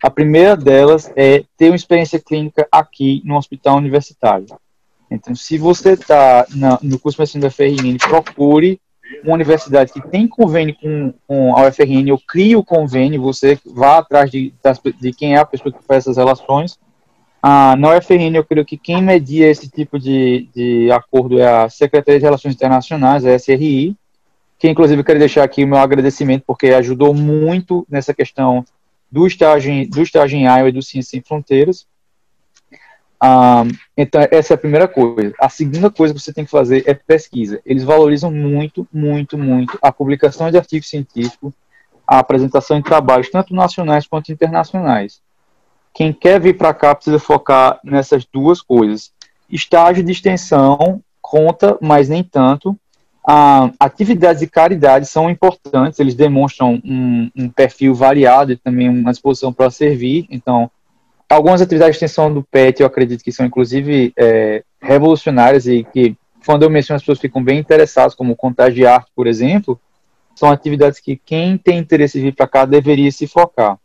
A 0.00 0.08
primeira 0.08 0.56
delas 0.56 1.10
é 1.16 1.42
ter 1.56 1.70
uma 1.70 1.74
experiência 1.74 2.20
clínica 2.20 2.68
aqui 2.70 3.20
no 3.24 3.36
hospital 3.36 3.78
universitário. 3.78 4.46
Então, 5.10 5.34
se 5.34 5.58
você 5.58 5.94
está 5.94 6.46
no 6.80 6.96
curso 7.00 7.16
de 7.16 7.22
medicina 7.22 7.42
da 7.42 7.50
FRN, 7.50 7.96
procure 7.98 8.80
uma 9.24 9.34
universidade 9.34 9.92
que 9.92 10.08
tem 10.08 10.28
convênio 10.28 10.76
com, 10.80 11.12
com 11.26 11.56
a 11.56 11.66
UFRN, 11.66 12.06
eu 12.06 12.20
crio 12.28 12.60
o 12.60 12.64
convênio, 12.64 13.20
você 13.20 13.58
vá 13.66 13.98
atrás 13.98 14.30
de, 14.30 14.54
de 15.00 15.12
quem 15.12 15.34
é 15.34 15.38
a 15.38 15.44
pessoa 15.44 15.72
que 15.72 15.84
faz 15.84 16.04
essas 16.04 16.16
relações. 16.16 16.78
Ah, 17.46 17.76
na 17.76 17.94
UFRN, 17.94 18.34
eu 18.34 18.42
creio 18.42 18.64
que 18.64 18.78
quem 18.78 19.02
media 19.02 19.50
esse 19.50 19.68
tipo 19.68 19.98
de, 19.98 20.48
de 20.54 20.90
acordo 20.90 21.38
é 21.38 21.46
a 21.46 21.68
Secretaria 21.68 22.18
de 22.18 22.24
Relações 22.24 22.54
Internacionais, 22.54 23.26
a 23.26 23.34
SRI, 23.34 23.94
que 24.58 24.66
inclusive 24.66 25.04
quero 25.04 25.18
deixar 25.18 25.44
aqui 25.44 25.62
o 25.62 25.68
meu 25.68 25.76
agradecimento, 25.76 26.44
porque 26.46 26.68
ajudou 26.68 27.12
muito 27.12 27.86
nessa 27.86 28.14
questão 28.14 28.64
do 29.12 29.26
estágio, 29.26 29.86
do 29.90 30.00
estágio 30.00 30.38
em 30.38 30.44
Iowa 30.44 30.70
e 30.70 30.72
do 30.72 30.80
Ciência 30.80 31.10
Sem 31.10 31.20
Fronteiras. 31.20 31.86
Ah, 33.20 33.64
então, 33.94 34.26
essa 34.30 34.54
é 34.54 34.56
a 34.56 34.58
primeira 34.58 34.88
coisa. 34.88 35.34
A 35.38 35.50
segunda 35.50 35.90
coisa 35.90 36.14
que 36.14 36.20
você 36.20 36.32
tem 36.32 36.46
que 36.46 36.50
fazer 36.50 36.82
é 36.86 36.94
pesquisa. 36.94 37.60
Eles 37.66 37.84
valorizam 37.84 38.30
muito, 38.30 38.88
muito, 38.90 39.36
muito 39.36 39.78
a 39.82 39.92
publicação 39.92 40.50
de 40.50 40.56
artigos 40.56 40.88
científicos, 40.88 41.52
a 42.08 42.20
apresentação 42.20 42.78
de 42.78 42.84
trabalhos, 42.84 43.28
tanto 43.28 43.54
nacionais 43.54 44.06
quanto 44.06 44.32
internacionais. 44.32 45.20
Quem 45.94 46.12
quer 46.12 46.40
vir 46.40 46.58
para 46.58 46.74
cá 46.74 46.92
precisa 46.92 47.20
focar 47.20 47.78
nessas 47.84 48.26
duas 48.26 48.60
coisas. 48.60 49.12
Estágio 49.48 50.02
de 50.02 50.10
extensão 50.10 51.00
conta, 51.22 51.78
mas 51.80 52.08
nem 52.08 52.24
tanto. 52.24 52.76
Ah, 53.26 53.70
atividades 53.78 54.40
de 54.40 54.46
caridade 54.48 55.06
são 55.06 55.30
importantes, 55.30 55.98
eles 55.98 56.14
demonstram 56.14 56.82
um, 56.84 57.30
um 57.34 57.48
perfil 57.48 57.94
variado 57.94 58.52
e 58.52 58.56
também 58.56 58.88
uma 58.88 59.12
disposição 59.12 59.52
para 59.52 59.70
servir. 59.70 60.26
Então, 60.28 60.68
algumas 61.30 61.62
atividades 61.62 61.96
de 61.96 62.04
extensão 62.04 62.32
do 62.32 62.42
PET 62.42 62.80
eu 62.80 62.86
acredito 62.86 63.24
que 63.24 63.32
são 63.32 63.46
inclusive 63.46 64.12
é, 64.18 64.62
revolucionárias 64.82 65.66
e 65.66 65.84
que, 65.84 66.16
quando 66.44 66.64
eu 66.64 66.70
menciono, 66.70 66.96
as 66.96 67.02
pessoas 67.02 67.20
ficam 67.20 67.42
bem 67.42 67.58
interessadas, 67.60 68.14
como 68.14 68.36
contagiar, 68.36 69.06
por 69.14 69.26
exemplo, 69.26 69.80
são 70.34 70.50
atividades 70.50 71.00
que 71.00 71.16
quem 71.16 71.56
tem 71.56 71.78
interesse 71.78 72.18
em 72.18 72.22
vir 72.22 72.34
para 72.34 72.48
cá 72.48 72.64
deveria 72.64 73.10
se 73.10 73.26
focar. 73.26 73.78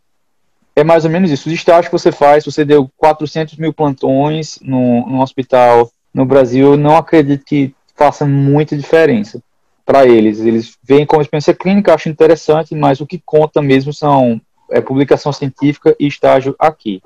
É 0.79 0.83
mais 0.83 1.03
ou 1.03 1.11
menos 1.11 1.29
isso. 1.29 1.49
Os 1.49 1.53
estágios 1.53 1.87
que 1.87 1.91
você 1.91 2.09
faz, 2.09 2.45
você 2.45 2.63
deu 2.63 2.89
400 2.95 3.57
mil 3.57 3.73
plantões 3.73 4.57
no 4.61 5.21
hospital 5.21 5.91
no 6.13 6.25
Brasil, 6.25 6.77
não 6.77 6.95
acredito 6.95 7.43
que 7.43 7.75
faça 7.97 8.25
muita 8.25 8.77
diferença 8.77 9.43
para 9.85 10.05
eles. 10.05 10.39
Eles 10.39 10.77
veem 10.81 11.05
como 11.05 11.21
experiência 11.21 11.53
clínica, 11.53 11.93
acho 11.93 12.07
interessante, 12.07 12.73
mas 12.73 13.01
o 13.01 13.05
que 13.05 13.21
conta 13.25 13.61
mesmo 13.61 13.91
são 13.91 14.39
é, 14.71 14.79
publicação 14.79 15.33
científica 15.33 15.93
e 15.99 16.07
estágio 16.07 16.55
aqui. 16.57 17.01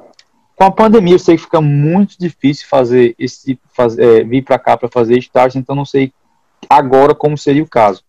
Com 0.56 0.66
a 0.66 0.72
pandemia, 0.72 1.16
eu 1.16 1.20
sei 1.20 1.36
que 1.36 1.42
fica 1.42 1.60
muito 1.60 2.16
difícil 2.20 2.68
fazer 2.70 3.16
esse 3.18 3.60
fazer, 3.76 4.22
é, 4.22 4.24
vir 4.24 4.44
para 4.44 4.60
cá 4.60 4.78
para 4.78 4.88
fazer 4.88 5.18
estágio, 5.18 5.58
então 5.58 5.76
não 5.76 5.86
sei 5.86 6.14
agora 6.70 7.16
como 7.16 7.36
seria 7.36 7.64
o 7.64 7.68
caso. 7.68 8.04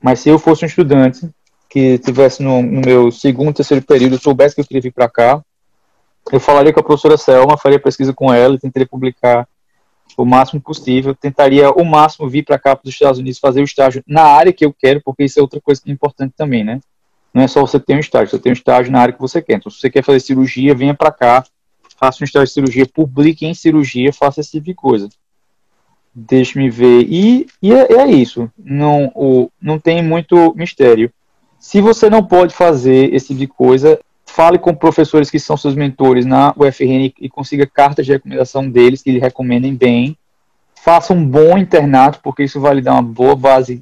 Mas 0.00 0.20
se 0.20 0.28
eu 0.28 0.38
fosse 0.38 0.64
um 0.64 0.68
estudante 0.68 1.28
que 1.72 1.96
tivesse 1.98 2.42
no, 2.42 2.62
no 2.62 2.82
meu 2.82 3.10
segundo, 3.10 3.54
terceiro 3.54 3.82
período, 3.82 4.20
soubesse 4.20 4.54
que 4.54 4.60
eu 4.60 4.64
queria 4.66 4.82
vir 4.82 4.92
para 4.92 5.08
cá, 5.08 5.42
eu 6.30 6.38
falaria 6.38 6.70
com 6.70 6.80
a 6.80 6.82
professora 6.82 7.16
Selma, 7.16 7.56
faria 7.56 7.80
pesquisa 7.80 8.12
com 8.12 8.32
ela 8.32 8.58
tentaria 8.58 8.86
publicar 8.86 9.48
o 10.18 10.24
máximo 10.26 10.60
possível. 10.60 11.14
Tentaria 11.14 11.70
o 11.70 11.82
máximo 11.82 12.28
vir 12.28 12.44
para 12.44 12.58
cá 12.58 12.76
para 12.76 12.86
os 12.86 12.92
Estados 12.92 13.18
Unidos 13.18 13.38
fazer 13.38 13.62
o 13.62 13.64
estágio 13.64 14.04
na 14.06 14.22
área 14.22 14.52
que 14.52 14.66
eu 14.66 14.72
quero, 14.72 15.00
porque 15.02 15.24
isso 15.24 15.38
é 15.38 15.42
outra 15.42 15.62
coisa 15.62 15.80
é 15.86 15.90
importante 15.90 16.34
também, 16.36 16.62
né? 16.62 16.78
Não 17.32 17.42
é 17.42 17.48
só 17.48 17.62
você 17.62 17.80
ter 17.80 17.96
um 17.96 18.00
estágio, 18.00 18.28
você 18.28 18.38
tem 18.38 18.52
um 18.52 18.54
estágio 18.54 18.92
na 18.92 19.00
área 19.00 19.14
que 19.14 19.20
você 19.20 19.40
quer. 19.40 19.54
Então, 19.54 19.72
se 19.72 19.80
você 19.80 19.88
quer 19.88 20.04
fazer 20.04 20.20
cirurgia, 20.20 20.74
venha 20.74 20.92
para 20.92 21.10
cá, 21.10 21.42
faça 21.96 22.22
um 22.22 22.26
estágio 22.26 22.48
de 22.48 22.52
cirurgia, 22.52 22.86
publique 22.86 23.46
em 23.46 23.54
cirurgia, 23.54 24.12
faça 24.12 24.40
esse 24.40 24.50
tipo 24.50 24.66
de 24.66 24.74
coisa. 24.74 25.08
Deixe-me 26.14 26.68
ver. 26.68 27.06
E, 27.08 27.46
e 27.62 27.72
é, 27.72 27.92
é, 27.94 28.10
isso. 28.10 28.50
Não, 28.58 29.10
o, 29.14 29.50
não 29.58 29.78
tem 29.78 30.02
muito 30.02 30.54
mistério. 30.54 31.10
Se 31.62 31.80
você 31.80 32.10
não 32.10 32.24
pode 32.24 32.52
fazer 32.52 33.14
esse 33.14 33.28
tipo 33.28 33.38
de 33.38 33.46
coisa, 33.46 34.00
fale 34.26 34.58
com 34.58 34.74
professores 34.74 35.30
que 35.30 35.38
são 35.38 35.56
seus 35.56 35.76
mentores 35.76 36.26
na 36.26 36.52
UFRN 36.56 37.14
e 37.20 37.28
consiga 37.30 37.64
cartas 37.64 38.04
de 38.04 38.10
recomendação 38.10 38.68
deles 38.68 39.00
que 39.00 39.12
lhe 39.12 39.20
recomendem 39.20 39.72
bem. 39.72 40.18
Faça 40.74 41.12
um 41.12 41.24
bom 41.24 41.56
internato, 41.56 42.18
porque 42.20 42.42
isso 42.42 42.60
vai 42.60 42.74
lhe 42.74 42.82
dar 42.82 42.94
uma 42.94 43.02
boa 43.02 43.36
base 43.36 43.80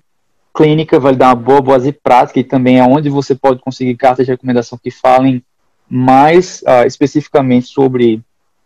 clínica, 0.54 1.00
vai 1.00 1.12
lhe 1.12 1.18
dar 1.18 1.28
uma 1.28 1.34
boa 1.34 1.62
base 1.62 1.90
prática 1.90 2.38
e 2.38 2.44
também 2.44 2.78
é 2.78 2.84
onde 2.84 3.08
você 3.08 3.34
pode 3.34 3.60
conseguir 3.62 3.96
cartas 3.96 4.26
de 4.26 4.32
recomendação 4.32 4.78
que 4.78 4.90
falem 4.90 5.42
mais 5.88 6.62
uh, 6.66 6.86
especificamente 6.86 7.68
sobre, 7.68 8.22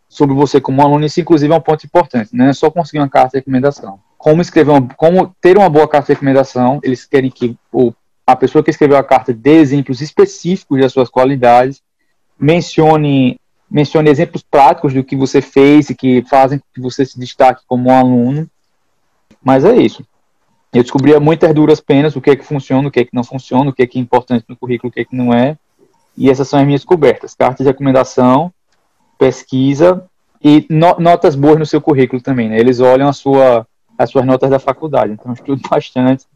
sobre 0.08 0.34
você 0.34 0.60
como 0.60 0.82
aluno. 0.82 1.06
Isso, 1.06 1.20
inclusive, 1.20 1.54
é 1.54 1.56
um 1.56 1.60
ponto 1.60 1.86
importante. 1.86 2.30
Não 2.32 2.46
é 2.46 2.52
só 2.52 2.68
conseguir 2.68 2.98
uma 2.98 3.08
carta 3.08 3.30
de 3.30 3.38
recomendação. 3.38 4.00
Como 4.18 4.42
escrever 4.42 4.72
uma, 4.72 4.88
como 4.96 5.32
ter 5.40 5.56
uma 5.56 5.70
boa 5.70 5.86
carta 5.86 6.08
de 6.08 6.14
recomendação, 6.14 6.80
eles 6.82 7.04
querem 7.04 7.30
que 7.30 7.56
o 7.72 7.92
a 8.26 8.34
pessoa 8.34 8.64
que 8.64 8.70
escreveu 8.70 8.96
a 8.96 9.04
carta 9.04 9.32
dê 9.32 9.58
exemplos 9.58 10.00
específicos 10.00 10.80
das 10.80 10.92
suas 10.92 11.10
qualidades, 11.10 11.82
mencione, 12.38 13.38
mencione 13.70 14.10
exemplos 14.10 14.42
práticos 14.42 14.94
do 14.94 15.04
que 15.04 15.16
você 15.16 15.42
fez 15.42 15.90
e 15.90 15.94
que 15.94 16.22
fazem 16.28 16.60
que 16.72 16.80
você 16.80 17.04
se 17.04 17.18
destaque 17.18 17.62
como 17.66 17.90
um 17.90 17.92
aluno. 17.92 18.48
Mas 19.42 19.64
é 19.64 19.76
isso. 19.76 20.04
Eu 20.72 20.82
descobri 20.82 21.14
a 21.14 21.20
muitas 21.20 21.54
duras 21.54 21.80
penas 21.80 22.16
o 22.16 22.20
que 22.20 22.30
é 22.30 22.36
que 22.36 22.44
funciona, 22.44 22.88
o 22.88 22.90
que 22.90 23.00
é 23.00 23.04
que 23.04 23.14
não 23.14 23.22
funciona, 23.22 23.70
o 23.70 23.72
que 23.72 23.82
é 23.82 23.86
que 23.86 23.98
é 23.98 24.00
importante 24.00 24.44
no 24.48 24.56
currículo, 24.56 24.88
o 24.88 24.92
que 24.92 25.00
é 25.00 25.04
que 25.04 25.14
não 25.14 25.32
é. 25.32 25.56
E 26.16 26.30
essas 26.30 26.48
são 26.48 26.58
as 26.58 26.66
minhas 26.66 26.84
cobertas. 26.84 27.34
Cartas 27.34 27.64
de 27.64 27.70
recomendação, 27.70 28.52
pesquisa 29.18 30.04
e 30.42 30.66
no, 30.70 30.98
notas 30.98 31.36
boas 31.36 31.58
no 31.58 31.66
seu 31.66 31.80
currículo 31.80 32.22
também. 32.22 32.48
Né? 32.48 32.58
Eles 32.58 32.80
olham 32.80 33.08
a 33.08 33.12
sua, 33.12 33.66
as 33.98 34.10
suas 34.10 34.24
notas 34.24 34.50
da 34.50 34.58
faculdade. 34.58 35.12
Então, 35.12 35.32
estudo 35.32 35.60
bastante 35.68 36.26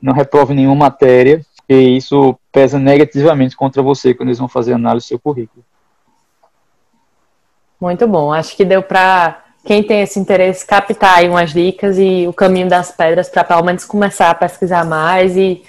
não 0.00 0.12
reprove 0.12 0.54
nenhuma 0.54 0.76
matéria, 0.76 1.44
e 1.68 1.96
isso 1.96 2.36
pesa 2.50 2.78
negativamente 2.78 3.56
contra 3.56 3.82
você 3.82 4.12
quando 4.12 4.28
eles 4.28 4.38
vão 4.38 4.48
fazer 4.48 4.72
análise 4.72 5.06
do 5.06 5.08
seu 5.08 5.18
currículo. 5.18 5.64
Muito 7.80 8.06
bom. 8.06 8.32
Acho 8.32 8.56
que 8.56 8.64
deu 8.64 8.82
para 8.82 9.42
quem 9.64 9.82
tem 9.82 10.02
esse 10.02 10.18
interesse 10.18 10.66
captar 10.66 11.18
aí 11.18 11.28
umas 11.28 11.52
dicas 11.52 11.98
e 11.98 12.26
o 12.26 12.32
caminho 12.32 12.68
das 12.68 12.90
pedras 12.90 13.28
para 13.28 13.44
pelo 13.44 13.62
menos 13.62 13.84
começar 13.84 14.30
a 14.30 14.34
pesquisar 14.34 14.84
mais 14.84 15.36
e 15.36 15.62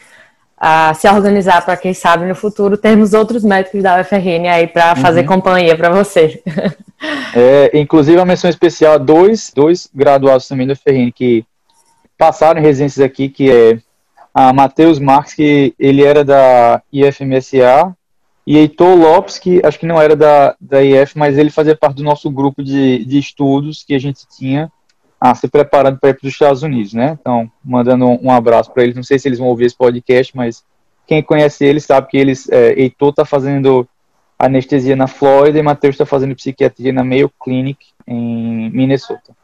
a 0.58 0.94
se 0.94 1.10
organizar 1.10 1.64
para 1.66 1.76
quem 1.76 1.94
sabe 1.94 2.26
no 2.26 2.36
futuro 2.36 2.78
termos 2.78 3.14
outros 3.14 3.44
médicos 3.44 3.82
da 3.82 4.00
UFRN 4.00 4.48
aí 4.48 4.68
para 4.68 4.96
fazer 4.96 5.22
uhum. 5.22 5.28
companhia 5.28 5.76
para 5.76 5.90
você. 5.90 6.42
É, 7.36 7.80
inclusive 7.80 8.20
a 8.20 8.26
menção 8.26 8.48
especial 8.48 8.94
a 8.94 8.98
dois, 9.00 9.52
dois 9.56 9.90
graduados 9.92 10.48
também 10.48 10.68
da 10.68 10.74
UFRN 10.74 11.12
que 11.12 11.44
passaram 12.16 12.60
em 12.60 12.64
residências 12.64 13.04
aqui, 13.04 13.28
que 13.28 13.50
é 13.50 13.80
a 14.34 14.54
Matheus 14.54 15.00
Marques, 15.00 15.34
que 15.34 15.74
ele 15.78 16.04
era 16.04 16.24
da 16.24 16.82
IFMSA, 16.92 17.96
e 18.46 18.58
Heitor 18.58 18.98
Lopes, 18.98 19.38
que 19.38 19.62
acho 19.64 19.80
que 19.80 19.86
não 19.86 20.02
era 20.02 20.16
da, 20.16 20.56
da 20.60 20.84
IF, 20.84 21.18
mas 21.18 21.38
ele 21.38 21.50
fazia 21.50 21.76
parte 21.76 21.98
do 21.98 22.04
nosso 22.04 22.30
grupo 22.30 22.64
de, 22.64 23.06
de 23.06 23.20
estudos 23.20 23.84
que 23.84 23.94
a 23.94 24.00
gente 24.00 24.28
tinha 24.28 24.72
a 25.20 25.36
ser 25.36 25.50
preparado 25.50 26.00
para 26.00 26.10
ir 26.10 26.16
para 26.16 26.28
os 26.28 26.34
Estados 26.34 26.64
Unidos, 26.64 26.94
né? 26.94 27.18
Então, 27.22 27.50
mandando 27.64 28.08
um, 28.08 28.20
um 28.24 28.32
abraço 28.32 28.72
para 28.72 28.84
eles. 28.84 28.96
Não 28.96 29.04
sei 29.04 29.20
se 29.20 29.28
eles 29.28 29.38
vão 29.38 29.48
ouvir 29.48 29.66
esse 29.66 29.78
podcast, 29.78 30.36
mas 30.36 30.64
quem 31.06 31.22
conhece 31.22 31.64
eles 31.64 31.86
sabe 31.86 32.08
que 32.08 32.18
eles, 32.18 32.50
é, 32.50 32.74
Heitor 32.80 33.10
está 33.10 33.24
fazendo 33.24 33.88
anestesia 34.40 34.96
na 34.96 35.06
Flórida 35.06 35.60
e 35.60 35.62
Matheus 35.62 35.94
está 35.94 36.06
fazendo 36.06 36.36
psiquiatria 36.36 36.92
na 36.92 37.04
Mayo 37.04 37.32
Clinic 37.40 37.86
em 38.08 38.72
Minnesota. 38.72 39.36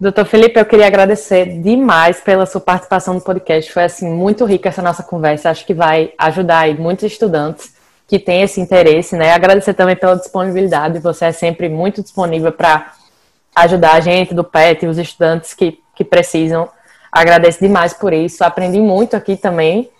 Doutor 0.00 0.24
Felipe, 0.24 0.58
eu 0.58 0.64
queria 0.64 0.86
agradecer 0.86 1.60
demais 1.60 2.22
pela 2.22 2.46
sua 2.46 2.60
participação 2.62 3.12
no 3.12 3.20
podcast. 3.20 3.70
Foi 3.70 3.84
assim 3.84 4.08
muito 4.08 4.46
rica 4.46 4.70
essa 4.70 4.80
nossa 4.80 5.02
conversa. 5.02 5.50
Acho 5.50 5.66
que 5.66 5.74
vai 5.74 6.14
ajudar 6.16 6.60
aí 6.60 6.74
muitos 6.74 7.04
estudantes 7.04 7.74
que 8.08 8.18
têm 8.18 8.40
esse 8.40 8.62
interesse, 8.62 9.14
né? 9.14 9.34
Agradecer 9.34 9.74
também 9.74 9.94
pela 9.94 10.16
disponibilidade. 10.16 11.00
Você 11.00 11.26
é 11.26 11.32
sempre 11.32 11.68
muito 11.68 12.02
disponível 12.02 12.50
para 12.50 12.94
ajudar 13.54 13.92
a 13.92 14.00
gente 14.00 14.32
do 14.32 14.42
PET 14.42 14.86
e 14.86 14.88
os 14.88 14.96
estudantes 14.96 15.52
que, 15.52 15.78
que 15.94 16.02
precisam. 16.02 16.66
Agradeço 17.12 17.60
demais 17.60 17.92
por 17.92 18.14
isso. 18.14 18.42
Aprendi 18.42 18.80
muito 18.80 19.14
aqui 19.14 19.36
também. 19.36 19.90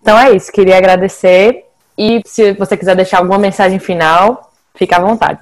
Então 0.00 0.16
é 0.16 0.30
isso. 0.30 0.52
Queria 0.52 0.76
agradecer 0.78 1.64
e 1.98 2.22
se 2.24 2.52
você 2.52 2.76
quiser 2.76 2.94
deixar 2.94 3.18
alguma 3.18 3.36
mensagem 3.36 3.80
final, 3.80 4.52
fique 4.76 4.94
à 4.94 5.00
vontade. 5.00 5.40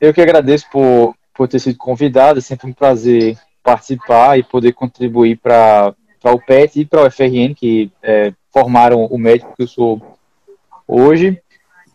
Eu 0.00 0.12
que 0.12 0.20
agradeço 0.20 0.68
por 0.68 1.14
por 1.38 1.46
ter 1.46 1.60
sido 1.60 1.78
convidado. 1.78 2.40
É 2.40 2.42
sempre 2.42 2.68
um 2.68 2.72
prazer 2.72 3.38
participar 3.62 4.36
e 4.36 4.42
poder 4.42 4.72
contribuir 4.72 5.38
para 5.38 5.94
o 6.24 6.40
PET 6.40 6.80
e 6.80 6.84
para 6.84 7.06
o 7.06 7.10
FRN, 7.10 7.54
que 7.54 7.92
é, 8.02 8.32
formaram 8.52 9.04
o 9.04 9.16
médico 9.16 9.54
que 9.56 9.62
eu 9.62 9.68
sou 9.68 10.02
hoje. 10.86 11.40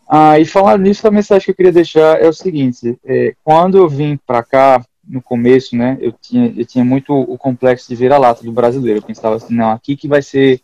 Ah, 0.08 0.38
e 0.38 0.46
falando 0.46 0.82
nisso, 0.82 1.06
a 1.06 1.10
mensagem 1.10 1.44
que 1.44 1.50
eu 1.50 1.54
queria 1.54 1.72
deixar 1.72 2.22
é 2.22 2.26
o 2.26 2.32
seguinte: 2.32 2.98
é, 3.04 3.34
quando 3.44 3.76
eu 3.76 3.86
vim 3.86 4.18
para 4.26 4.42
cá, 4.42 4.82
no 5.06 5.20
começo, 5.20 5.76
né, 5.76 5.98
eu 6.00 6.12
tinha, 6.12 6.52
eu 6.56 6.64
tinha 6.64 6.84
muito 6.84 7.12
o 7.12 7.36
complexo 7.36 7.86
de 7.88 7.94
vira-lata 7.94 8.42
do 8.42 8.52
brasileiro. 8.52 9.00
Eu 9.00 9.02
pensava 9.02 9.36
assim, 9.36 9.54
não, 9.54 9.70
aqui 9.70 9.94
que 9.94 10.08
vai 10.08 10.22
ser 10.22 10.62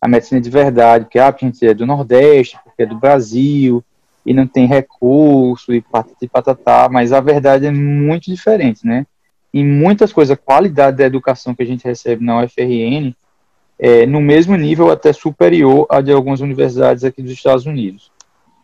a 0.00 0.06
medicina 0.06 0.40
de 0.40 0.48
verdade, 0.48 1.04
porque 1.04 1.18
ah, 1.18 1.28
a 1.28 1.36
gente 1.36 1.66
é 1.66 1.74
do 1.74 1.84
Nordeste, 1.84 2.56
porque 2.62 2.84
é 2.84 2.86
do 2.86 2.96
Brasil, 2.96 3.84
e 4.24 4.34
não 4.34 4.46
tem 4.46 4.66
recurso 4.66 5.72
e 5.72 5.82
patatá, 6.30 6.88
mas 6.90 7.12
a 7.12 7.20
verdade 7.20 7.66
é 7.66 7.70
muito 7.70 8.24
diferente, 8.24 8.86
né? 8.86 9.06
em 9.52 9.64
muitas 9.66 10.12
coisas, 10.12 10.32
a 10.32 10.40
qualidade 10.40 10.98
da 10.98 11.04
educação 11.04 11.54
que 11.54 11.62
a 11.62 11.66
gente 11.66 11.84
recebe 11.84 12.24
na 12.24 12.42
UFRN 12.42 13.14
é 13.78 14.06
no 14.06 14.20
mesmo 14.20 14.56
nível, 14.56 14.90
até 14.90 15.12
superior 15.12 15.86
à 15.88 16.00
de 16.00 16.12
algumas 16.12 16.40
universidades 16.40 17.02
aqui 17.02 17.22
dos 17.22 17.32
Estados 17.32 17.66
Unidos. 17.66 18.12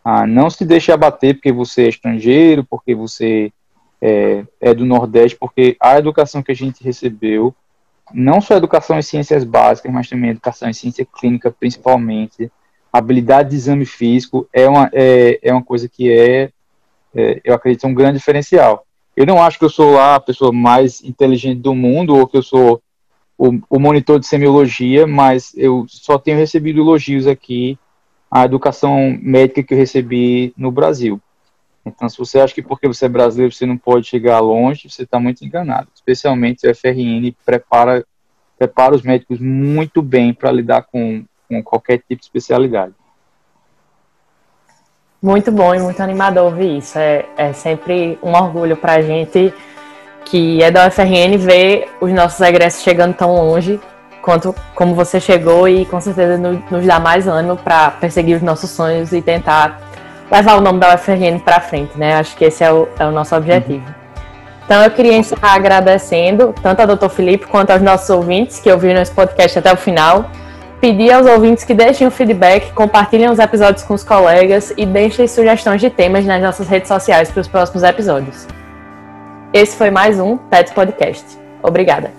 Ah, 0.05 0.27
não 0.27 0.49
se 0.49 0.65
deixe 0.65 0.93
abater 0.93 1.35
porque 1.35 1.51
você 1.51 1.85
é 1.85 1.89
estrangeiro, 1.89 2.65
porque 2.65 2.95
você 2.95 3.53
é, 4.01 4.45
é 4.61 4.75
do 4.75 4.85
Nordeste, 4.85 5.37
porque 5.39 5.77
a 5.81 5.99
educação 5.99 6.43
que 6.43 6.53
a 6.53 6.55
gente 6.55 6.85
recebeu, 6.85 7.53
não 8.13 8.41
só 8.41 8.55
educação 8.55 8.97
em 8.99 9.03
ciências 9.03 9.43
básicas, 9.43 9.93
mas 9.93 10.09
também 10.09 10.31
educação 10.31 10.69
em 10.69 10.73
ciência 10.73 11.05
clínica, 11.05 11.51
principalmente, 11.51 12.53
habilidade 12.99 13.51
de 13.51 13.57
exame 13.57 13.85
físico, 13.85 14.49
é 14.53 14.69
uma, 14.69 14.91
é, 14.93 15.39
é 15.43 15.53
uma 15.53 15.63
coisa 15.63 15.89
que 15.89 16.11
é, 16.11 16.51
é, 17.15 17.41
eu 17.45 17.55
acredito, 17.55 17.87
um 17.87 17.95
grande 17.95 18.19
diferencial. 18.19 18.87
Eu 19.17 19.27
não 19.27 19.43
acho 19.43 19.59
que 19.59 19.65
eu 19.65 19.71
sou 19.71 19.99
a 19.99 20.21
pessoa 20.21 20.53
mais 20.53 21.03
inteligente 21.03 21.61
do 21.61 21.75
mundo 21.75 22.15
ou 22.15 22.27
que 22.27 22.37
eu 22.37 22.43
sou 22.43 22.83
o, 23.39 23.59
o 23.69 23.79
monitor 23.79 24.19
de 24.19 24.27
semiologia, 24.27 25.07
mas 25.07 25.53
eu 25.57 25.87
só 25.89 26.19
tenho 26.19 26.39
recebido 26.39 26.81
elogios 26.81 27.27
aqui 27.27 27.79
à 28.31 28.45
educação 28.45 29.19
médica 29.23 29.63
que 29.63 29.75
eu 29.75 29.79
recebi 29.79 30.53
no 30.57 30.71
Brasil. 30.71 31.21
Então, 31.85 32.09
se 32.09 32.19
você 32.19 32.41
acha 32.41 32.53
que 32.53 32.63
porque 32.63 32.89
você 32.89 33.07
é 33.07 33.09
brasileiro 33.09 33.55
você 33.55 33.65
não 33.65 33.79
pode 33.79 34.07
chegar 34.07 34.41
longe, 34.41 34.91
você 34.91 35.05
está 35.05 35.21
muito 35.21 35.45
enganado. 35.45 35.89
Especialmente 35.95 36.67
o 36.67 36.75
FRN 36.75 37.33
prepara, 37.45 38.05
prepara 38.59 38.95
os 38.95 39.03
médicos 39.03 39.39
muito 39.39 40.03
bem 40.03 40.35
para 40.35 40.51
lidar 40.51 40.83
com, 40.83 41.25
com 41.49 41.63
qualquer 41.63 41.99
tipo 41.99 42.17
de 42.17 42.25
especialidade. 42.25 42.93
Muito 45.23 45.51
bom 45.51 45.75
e 45.75 45.81
muito 45.81 46.01
animador 46.01 46.45
ouvir 46.45 46.79
isso. 46.79 46.99
É, 46.99 47.27
é 47.37 47.53
sempre 47.53 48.19
um 48.23 48.33
orgulho 48.33 48.77
para 48.77 48.95
a 48.95 49.03
gente 49.03 49.53
que 50.25 50.63
é 50.63 50.71
da 50.71 50.89
UFRN 50.89 51.39
ver 51.39 51.89
os 52.01 52.13
nossos 52.13 52.41
egressos 52.41 52.83
chegando 52.83 53.15
tão 53.15 53.35
longe 53.35 53.81
quanto 54.21 54.55
como 54.75 54.95
você 54.95 55.21
chegou 55.21 55.69
e 55.69 55.87
com 55.87 56.01
certeza 56.01 56.37
nos, 56.37 56.59
nos 56.71 56.85
dá 56.85 56.99
mais 56.99 57.29
ânimo 57.29 57.57
para 57.57 57.93
perseguir 57.93 58.37
os 58.37 58.43
nossos 58.43 58.71
sonhos 58.71 59.13
e 59.13 59.23
tentar 59.23 59.81
levar 60.31 60.57
o 60.57 60.61
nome 60.61 60.81
da 60.81 60.95
UFRN 60.95 61.39
para 61.39 61.61
frente, 61.61 61.97
né? 61.97 62.15
Acho 62.17 62.37
que 62.37 62.45
esse 62.45 62.65
é 62.65 62.73
o, 62.73 62.89
é 62.99 63.07
o 63.07 63.13
nosso 63.13 63.37
objetivo. 63.37 63.87
Uhum. 63.87 63.95
Então 64.65 64.83
eu 64.83 64.91
queria 64.91 65.17
encerrar 65.17 65.55
agradecendo 65.55 66.53
tanto 66.61 66.81
ao 66.81 66.97
Dr. 66.97 67.09
Felipe 67.09 67.47
quanto 67.47 67.71
aos 67.71 67.81
nossos 67.81 68.11
ouvintes 68.11 68.59
que 68.59 68.71
ouviram 68.71 69.01
esse 69.01 69.13
podcast 69.13 69.61
até 69.61 69.73
o 69.73 69.77
final 69.77 70.29
pedir 70.87 71.11
aos 71.11 71.27
ouvintes 71.27 71.65
que 71.65 71.75
deixem 71.75 72.07
o 72.07 72.13
feedback, 72.13 72.73
compartilhem 72.73 73.29
os 73.29 73.41
episódios 73.41 73.83
com 73.83 73.95
os 73.95 74.05
colegas 74.05 74.73
e 74.77 74.87
deixem 74.87 75.27
sugestões 75.27 75.81
de 75.81 75.91
temas 75.91 76.25
nas 76.25 76.41
nossas 76.41 76.69
redes 76.69 76.87
sociais 76.87 77.29
para 77.29 77.41
os 77.41 77.49
próximos 77.49 77.83
episódios. 77.83 78.47
Esse 79.53 79.77
foi 79.77 79.91
mais 79.91 80.21
um 80.21 80.37
Pet 80.37 80.73
Podcast. 80.73 81.37
Obrigada. 81.61 82.17